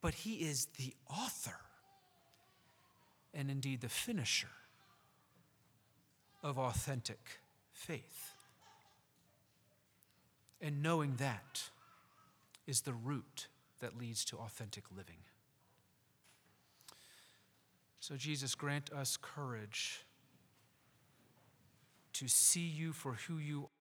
but 0.00 0.14
he 0.14 0.34
is 0.34 0.66
the 0.78 0.94
author 1.08 1.58
and 3.34 3.50
indeed 3.50 3.80
the 3.80 3.88
finisher 3.88 4.50
of 6.42 6.58
authentic 6.58 7.40
faith. 7.72 8.29
And 10.60 10.82
knowing 10.82 11.16
that 11.16 11.70
is 12.66 12.82
the 12.82 12.92
root 12.92 13.48
that 13.80 13.98
leads 13.98 14.24
to 14.26 14.36
authentic 14.36 14.84
living. 14.94 15.16
So, 17.98 18.16
Jesus, 18.16 18.54
grant 18.54 18.92
us 18.92 19.16
courage 19.20 20.04
to 22.14 22.28
see 22.28 22.66
you 22.66 22.92
for 22.92 23.14
who 23.26 23.38
you 23.38 23.68